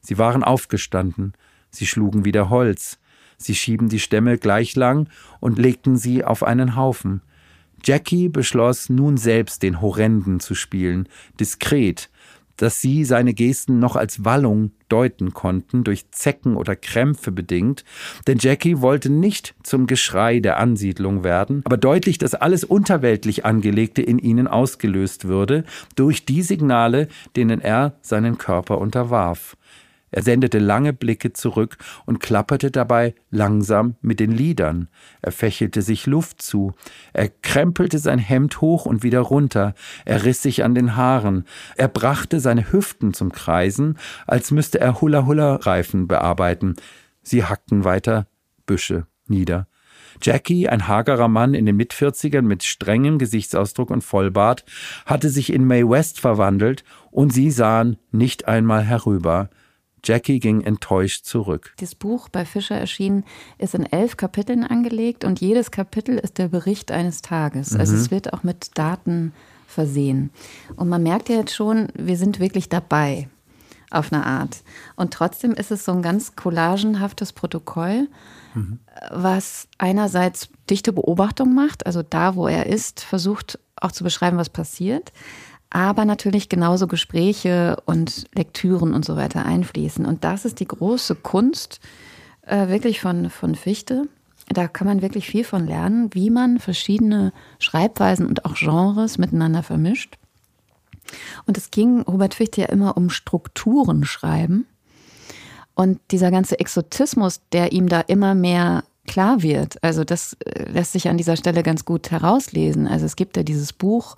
[0.01, 1.33] Sie waren aufgestanden,
[1.69, 2.99] sie schlugen wieder Holz,
[3.37, 5.09] sie schieben die Stämme gleich lang
[5.39, 7.21] und legten sie auf einen Haufen.
[7.83, 11.07] Jackie beschloss nun selbst den Horrenden zu spielen,
[11.39, 12.09] diskret,
[12.57, 17.83] dass sie seine Gesten noch als Wallung deuten konnten, durch Zecken oder Krämpfe bedingt,
[18.27, 24.01] denn Jackie wollte nicht zum Geschrei der Ansiedlung werden, aber deutlich, dass alles unterweltlich Angelegte
[24.01, 25.63] in ihnen ausgelöst würde,
[25.95, 29.55] durch die Signale, denen er seinen Körper unterwarf.
[30.11, 34.87] Er sendete lange Blicke zurück und klapperte dabei langsam mit den Lidern.
[35.21, 36.73] Er fächelte sich Luft zu.
[37.13, 39.73] Er krempelte sein Hemd hoch und wieder runter.
[40.05, 41.45] Er riss sich an den Haaren.
[41.75, 46.75] Er brachte seine Hüften zum Kreisen, als müsste er Hula-Hula-Reifen bearbeiten.
[47.21, 48.27] Sie hackten weiter
[48.65, 49.67] Büsche nieder.
[50.21, 54.65] Jackie, ein hagerer Mann in den Mitvierzigern mit strengem Gesichtsausdruck und Vollbart,
[55.05, 59.49] hatte sich in Mae West verwandelt, und sie sahen nicht einmal herüber.
[60.03, 61.73] Jackie ging enttäuscht zurück.
[61.79, 63.23] Das Buch bei Fischer erschienen
[63.57, 67.75] ist in elf Kapiteln angelegt und jedes Kapitel ist der Bericht eines Tages.
[67.75, 67.99] Also mhm.
[67.99, 69.33] es wird auch mit Daten
[69.67, 70.31] versehen.
[70.75, 73.27] Und man merkt ja jetzt schon, wir sind wirklich dabei
[73.91, 74.63] auf eine Art.
[74.95, 78.07] Und trotzdem ist es so ein ganz collagenhaftes Protokoll,
[78.53, 78.79] mhm.
[79.11, 84.49] was einerseits dichte Beobachtung macht, also da, wo er ist, versucht auch zu beschreiben, was
[84.49, 85.11] passiert
[85.69, 90.05] aber natürlich genauso Gespräche und Lektüren und so weiter einfließen.
[90.05, 91.79] Und das ist die große Kunst
[92.43, 94.07] äh, wirklich von, von Fichte.
[94.49, 99.61] Da kann man wirklich viel von lernen, wie man verschiedene Schreibweisen und auch Genres miteinander
[99.61, 100.17] vermischt.
[101.45, 104.65] Und es ging Hubert Fichte ja immer um Strukturen schreiben.
[105.75, 110.93] Und dieser ganze Exotismus, der ihm da immer mehr klar wird, also das äh, lässt
[110.93, 112.87] sich an dieser Stelle ganz gut herauslesen.
[112.87, 114.15] Also es gibt ja dieses Buch,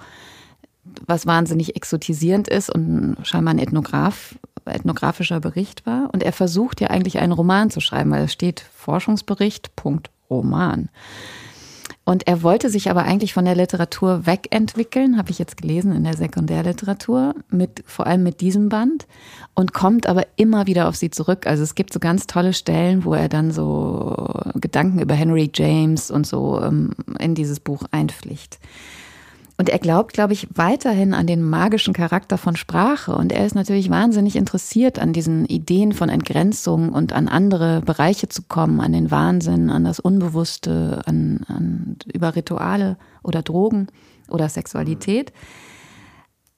[1.06, 4.36] was wahnsinnig exotisierend ist und scheinbar ein Ethnograph,
[4.66, 6.10] ethnografischer Bericht war.
[6.14, 10.90] Und er versucht ja eigentlich einen Roman zu schreiben, weil es steht Forschungsbericht, Punkt, Roman.
[12.10, 16.04] Und er wollte sich aber eigentlich von der Literatur wegentwickeln, habe ich jetzt gelesen in
[16.04, 19.06] der Sekundärliteratur, mit, vor allem mit diesem Band
[19.54, 21.46] und kommt aber immer wieder auf sie zurück.
[21.46, 26.10] Also es gibt so ganz tolle Stellen, wo er dann so Gedanken über Henry James
[26.10, 28.58] und so ähm, in dieses Buch einpflicht.
[29.60, 33.14] Und er glaubt, glaube ich, weiterhin an den magischen Charakter von Sprache.
[33.14, 38.30] Und er ist natürlich wahnsinnig interessiert an diesen Ideen von Entgrenzung und an andere Bereiche
[38.30, 43.88] zu kommen, an den Wahnsinn, an das Unbewusste, an, an über Rituale oder Drogen
[44.30, 45.34] oder Sexualität.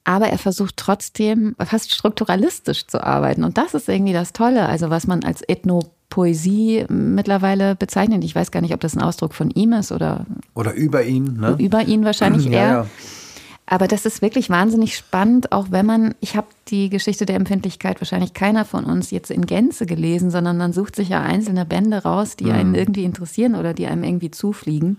[0.04, 3.42] Aber er versucht trotzdem fast strukturalistisch zu arbeiten.
[3.42, 4.68] Und das ist irgendwie das Tolle.
[4.68, 5.80] Also was man als Ethno
[6.12, 8.22] Poesie mittlerweile bezeichnet.
[8.22, 10.26] Ich weiß gar nicht, ob das ein Ausdruck von ihm ist oder.
[10.54, 11.56] Oder über ihn, ne?
[11.58, 12.52] Über ihn wahrscheinlich eher.
[12.52, 12.86] Ja, ja.
[13.64, 17.98] Aber das ist wirklich wahnsinnig spannend, auch wenn man, ich habe die Geschichte der Empfindlichkeit
[17.98, 22.02] wahrscheinlich keiner von uns jetzt in Gänze gelesen, sondern man sucht sich ja einzelne Bände
[22.02, 22.52] raus, die mhm.
[22.52, 24.98] einen irgendwie interessieren oder die einem irgendwie zufliegen.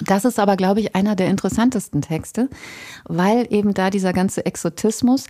[0.00, 2.48] Das ist aber, glaube ich, einer der interessantesten Texte,
[3.04, 5.26] weil eben da dieser ganze Exotismus,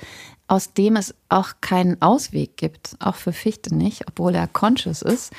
[0.53, 5.33] aus dem es auch keinen Ausweg gibt, auch für Fichte nicht, obwohl er conscious ist,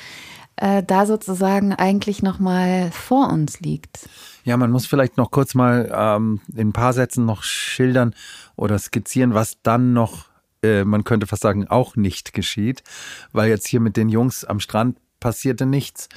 [0.56, 4.08] äh, da sozusagen eigentlich nochmal vor uns liegt.
[4.42, 8.12] Ja, man muss vielleicht noch kurz mal ähm, in ein paar Sätzen noch schildern
[8.56, 10.26] oder skizzieren, was dann noch,
[10.64, 12.82] äh, man könnte fast sagen, auch nicht geschieht,
[13.30, 16.08] weil jetzt hier mit den Jungs am Strand passierte nichts.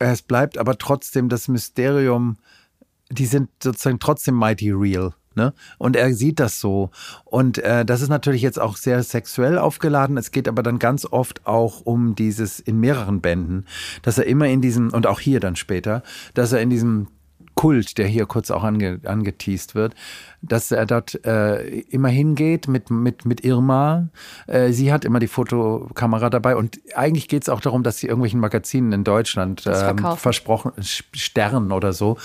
[0.00, 2.38] Es bleibt aber trotzdem das Mysterium,
[3.10, 5.14] die sind sozusagen trotzdem mighty real.
[5.34, 5.52] Ne?
[5.78, 6.90] Und er sieht das so.
[7.24, 10.16] Und äh, das ist natürlich jetzt auch sehr sexuell aufgeladen.
[10.16, 13.66] Es geht aber dann ganz oft auch um dieses in mehreren Bänden,
[14.02, 16.02] dass er immer in diesem, und auch hier dann später,
[16.34, 17.08] dass er in diesem
[17.54, 19.94] Kult, der hier kurz auch ange, angeteased wird,
[20.42, 24.08] dass er dort äh, immer hingeht mit, mit, mit Irma.
[24.46, 28.08] Äh, sie hat immer die Fotokamera dabei und eigentlich geht es auch darum, dass sie
[28.08, 32.18] irgendwelchen Magazinen in Deutschland äh, versprochen, Stern oder so,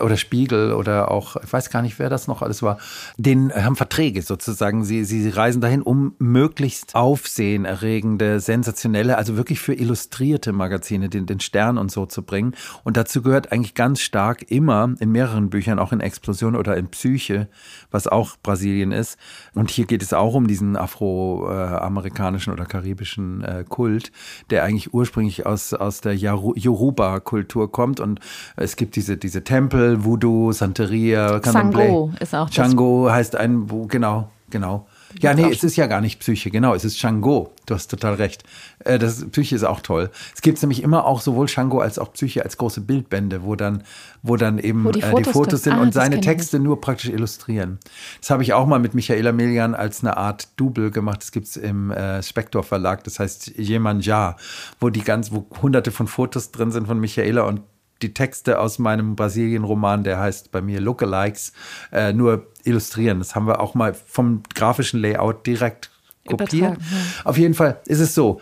[0.00, 2.78] oder Spiegel oder auch, ich weiß gar nicht, wer das noch alles war,
[3.16, 4.84] den haben Verträge sozusagen.
[4.84, 11.40] Sie, sie reisen dahin, um möglichst aufsehenerregende, sensationelle, also wirklich für illustrierte Magazine, den, den
[11.40, 12.54] Stern und so zu bringen.
[12.84, 16.88] Und dazu gehört eigentlich ganz stark immer in mehreren Büchern, auch in Explosion oder in
[16.88, 17.48] Psyche,
[17.90, 19.18] was auch Brasilien ist.
[19.54, 24.12] Und hier geht es auch um diesen afroamerikanischen oder karibischen äh, Kult,
[24.50, 28.00] der eigentlich ursprünglich aus, aus der Yoruba-Kultur kommt.
[28.00, 28.20] Und
[28.56, 34.86] es gibt diese, diese Tempel, Voodoo, Santeria, Chango ist auch Chango heißt ein, genau, genau.
[35.20, 37.52] Ja, nee, es ist ja gar nicht Psyche, genau, es ist Shango.
[37.64, 38.44] Du hast total recht.
[38.80, 40.10] Äh, das Psyche ist auch toll.
[40.34, 43.82] Es gibt nämlich immer auch sowohl Shango als auch Psyche als große Bildbände, wo dann,
[44.22, 46.80] wo dann eben wo die, Fotos, äh, die Fotos sind ah, und seine Texte nur
[46.80, 47.78] praktisch illustrieren.
[48.20, 51.22] Das habe ich auch mal mit Michaela Milian als eine Art Double gemacht.
[51.22, 54.36] Das gibt's im äh, Spektor Verlag, das heißt Jemanja,
[54.80, 57.60] wo die ganz, wo hunderte von Fotos drin sind von Michaela und
[58.02, 61.52] die Texte aus meinem Brasilien-Roman, der heißt bei mir Lookalikes,
[61.92, 63.18] äh, nur illustrieren.
[63.18, 65.90] Das haben wir auch mal vom grafischen Layout direkt
[66.26, 66.78] kopiert.
[66.78, 66.96] Ja.
[67.24, 68.40] Auf jeden Fall ist es so,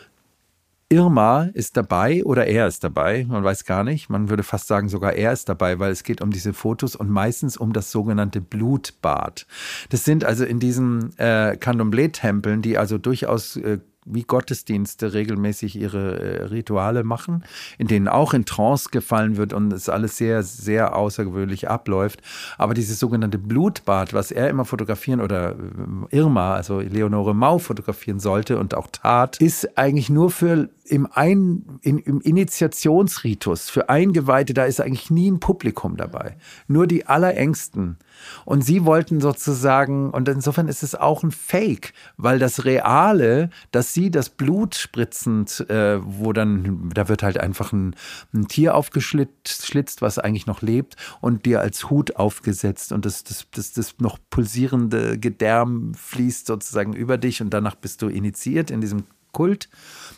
[0.94, 4.10] Irma ist dabei oder er ist dabei, man weiß gar nicht.
[4.10, 7.10] Man würde fast sagen, sogar er ist dabei, weil es geht um diese Fotos und
[7.10, 9.46] meistens um das sogenannte Blutbad.
[9.88, 16.18] Das sind also in diesen äh, Candomblé-Tempeln, die also durchaus äh, wie Gottesdienste regelmäßig ihre
[16.18, 17.44] äh, Rituale machen,
[17.78, 22.20] in denen auch in Trance gefallen wird und es alles sehr, sehr außergewöhnlich abläuft.
[22.58, 28.20] Aber dieses sogenannte Blutbad, was er immer fotografieren oder äh, Irma, also Leonore Mau fotografieren
[28.20, 34.52] sollte und auch tat, ist eigentlich nur für im, Ein, in, im Initiationsritus für Eingeweihte,
[34.54, 36.36] da ist eigentlich nie ein Publikum dabei.
[36.68, 37.96] Nur die Allerängsten.
[38.44, 43.94] Und sie wollten sozusagen, und insofern ist es auch ein Fake, weil das Reale, dass
[43.94, 47.94] sie das Blut spritzend, äh, wo dann, da wird halt einfach ein,
[48.32, 52.92] ein Tier aufgeschlitzt, was eigentlich noch lebt, und dir als Hut aufgesetzt.
[52.92, 57.42] Und das, das, das, das noch pulsierende Gedärm fließt sozusagen über dich.
[57.42, 59.04] Und danach bist du initiiert in diesem
[59.34, 59.68] Kult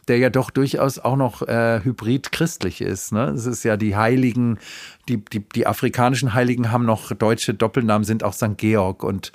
[0.09, 3.13] der ja doch durchaus auch noch äh, hybrid christlich ist.
[3.13, 3.25] Ne?
[3.31, 4.59] Es ist ja die Heiligen,
[5.09, 8.57] die, die, die afrikanischen Heiligen haben noch deutsche Doppelnamen, sind auch St.
[8.57, 9.33] Georg und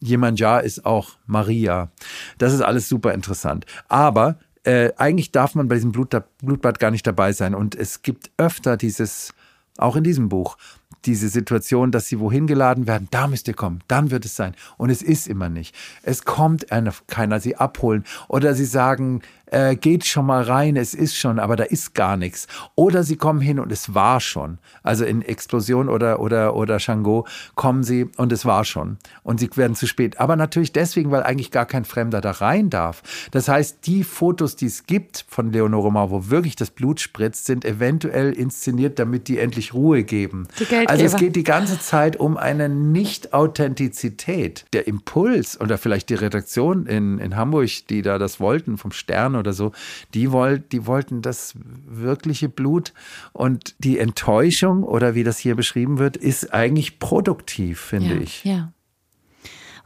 [0.00, 1.90] Jemanja ist auch Maria.
[2.38, 3.66] Das ist alles super interessant.
[3.88, 7.54] Aber äh, eigentlich darf man bei diesem Blut, Blutbad gar nicht dabei sein.
[7.54, 9.34] Und es gibt öfter dieses,
[9.76, 10.56] auch in diesem Buch,
[11.04, 14.54] diese Situation, dass sie wohin geladen werden, da müsst ihr kommen, dann wird es sein.
[14.76, 15.74] Und es ist immer nicht.
[16.02, 18.04] Es kommt einer, keiner sie abholen.
[18.28, 22.16] Oder sie sagen, äh, geht schon mal rein, es ist schon, aber da ist gar
[22.16, 22.46] nichts.
[22.74, 24.58] Oder sie kommen hin und es war schon.
[24.82, 28.98] Also in Explosion oder, oder, oder Shango kommen sie und es war schon.
[29.22, 30.20] Und sie werden zu spät.
[30.20, 33.02] Aber natürlich deswegen, weil eigentlich gar kein Fremder da rein darf.
[33.30, 37.46] Das heißt, die Fotos, die es gibt von Leonore Mau, wo wirklich das Blut spritzt,
[37.46, 40.48] sind eventuell inszeniert, damit die endlich Ruhe geben.
[40.86, 44.64] Also es geht die ganze Zeit um eine Nicht-Authentizität.
[44.72, 49.36] Der Impuls oder vielleicht die Redaktion in, in Hamburg, die da das wollten vom Stern
[49.38, 49.72] oder so,
[50.14, 52.92] die, wollt, die wollten das wirkliche Blut
[53.32, 58.44] und die Enttäuschung oder wie das hier beschrieben wird, ist eigentlich produktiv, finde ja, ich.
[58.44, 58.72] Ja.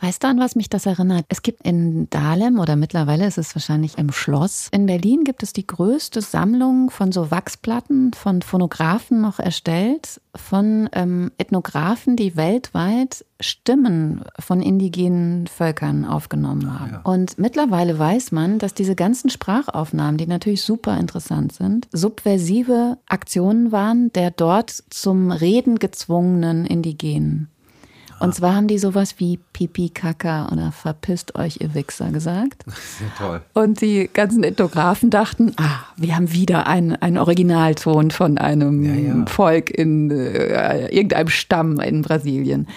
[0.03, 1.27] Weißt du, an was mich das erinnert?
[1.29, 4.69] Es gibt in Dahlem oder mittlerweile ist es wahrscheinlich im Schloss.
[4.73, 10.89] In Berlin gibt es die größte Sammlung von so Wachsplatten von Phonographen noch erstellt, von
[10.93, 16.93] ähm, Ethnographen, die weltweit Stimmen von indigenen Völkern aufgenommen ah, haben.
[16.95, 17.01] Ja.
[17.05, 23.71] Und mittlerweile weiß man, dass diese ganzen Sprachaufnahmen, die natürlich super interessant sind, subversive Aktionen
[23.71, 27.52] waren der dort zum Reden gezwungenen Indigenen.
[28.23, 32.64] Und zwar haben die sowas wie Pipi, Kaka oder verpisst euch, ihr Wichser gesagt.
[32.99, 33.41] Sehr toll.
[33.53, 39.14] Und die ganzen Ethnographen dachten, ah, wir haben wieder einen, einen Originalton von einem ja,
[39.14, 39.27] ja.
[39.27, 42.68] Volk in äh, irgendeinem Stamm in Brasilien.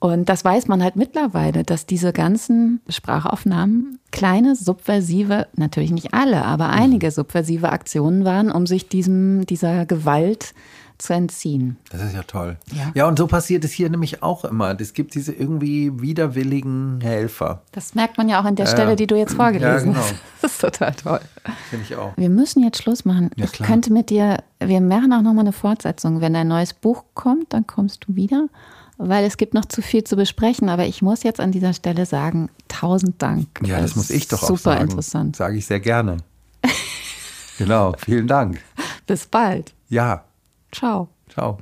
[0.00, 6.44] Und das weiß man halt mittlerweile, dass diese ganzen Sprachaufnahmen kleine subversive, natürlich nicht alle,
[6.44, 7.12] aber einige mhm.
[7.12, 10.54] subversive Aktionen waren, um sich diesem, dieser Gewalt
[11.00, 11.76] zu entziehen.
[11.90, 12.56] Das ist ja toll.
[12.72, 12.92] Ja.
[12.94, 14.78] ja, und so passiert es hier nämlich auch immer.
[14.80, 17.62] Es gibt diese irgendwie widerwilligen Helfer.
[17.72, 19.98] Das merkt man ja auch an der Stelle, die du jetzt vorgelesen ja, genau.
[19.98, 20.14] hast.
[20.42, 21.20] Das ist total toll.
[21.68, 22.16] Finde ich auch.
[22.16, 23.30] Wir müssen jetzt Schluss machen.
[23.36, 26.22] Ja, ich könnte mit dir, wir machen auch nochmal eine Fortsetzung.
[26.22, 28.48] Wenn ein neues Buch kommt, dann kommst du wieder,
[28.96, 30.70] weil es gibt noch zu viel zu besprechen.
[30.70, 33.48] Aber ich muss jetzt an dieser Stelle sagen, tausend Dank.
[33.62, 34.58] Ja, das, das muss ich doch auch sagen.
[34.58, 35.36] Super interessant.
[35.36, 36.18] Sage ich sehr gerne.
[37.58, 38.62] genau, vielen Dank.
[39.06, 39.74] Bis bald.
[39.90, 40.24] Ja.
[40.72, 41.08] Ciao.
[41.28, 41.58] Ciao.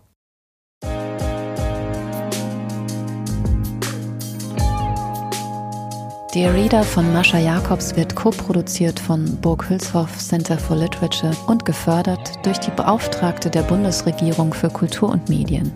[6.34, 12.44] Der Reader von Mascha Jacobs wird co-produziert von Burg Hülshoff Center for Literature und gefördert
[12.44, 15.72] durch die Beauftragte der Bundesregierung für Kultur und Medien.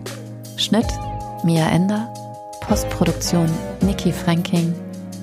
[0.59, 0.87] Schnitt
[1.43, 2.13] Mia Ender,
[2.61, 3.49] Postproduktion
[3.81, 4.75] Niki Franking,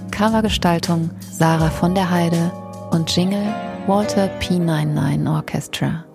[0.10, 2.52] Covergestaltung Sarah von der Heide
[2.92, 3.54] und Jingle
[3.88, 6.09] Walter P99 Orchestra.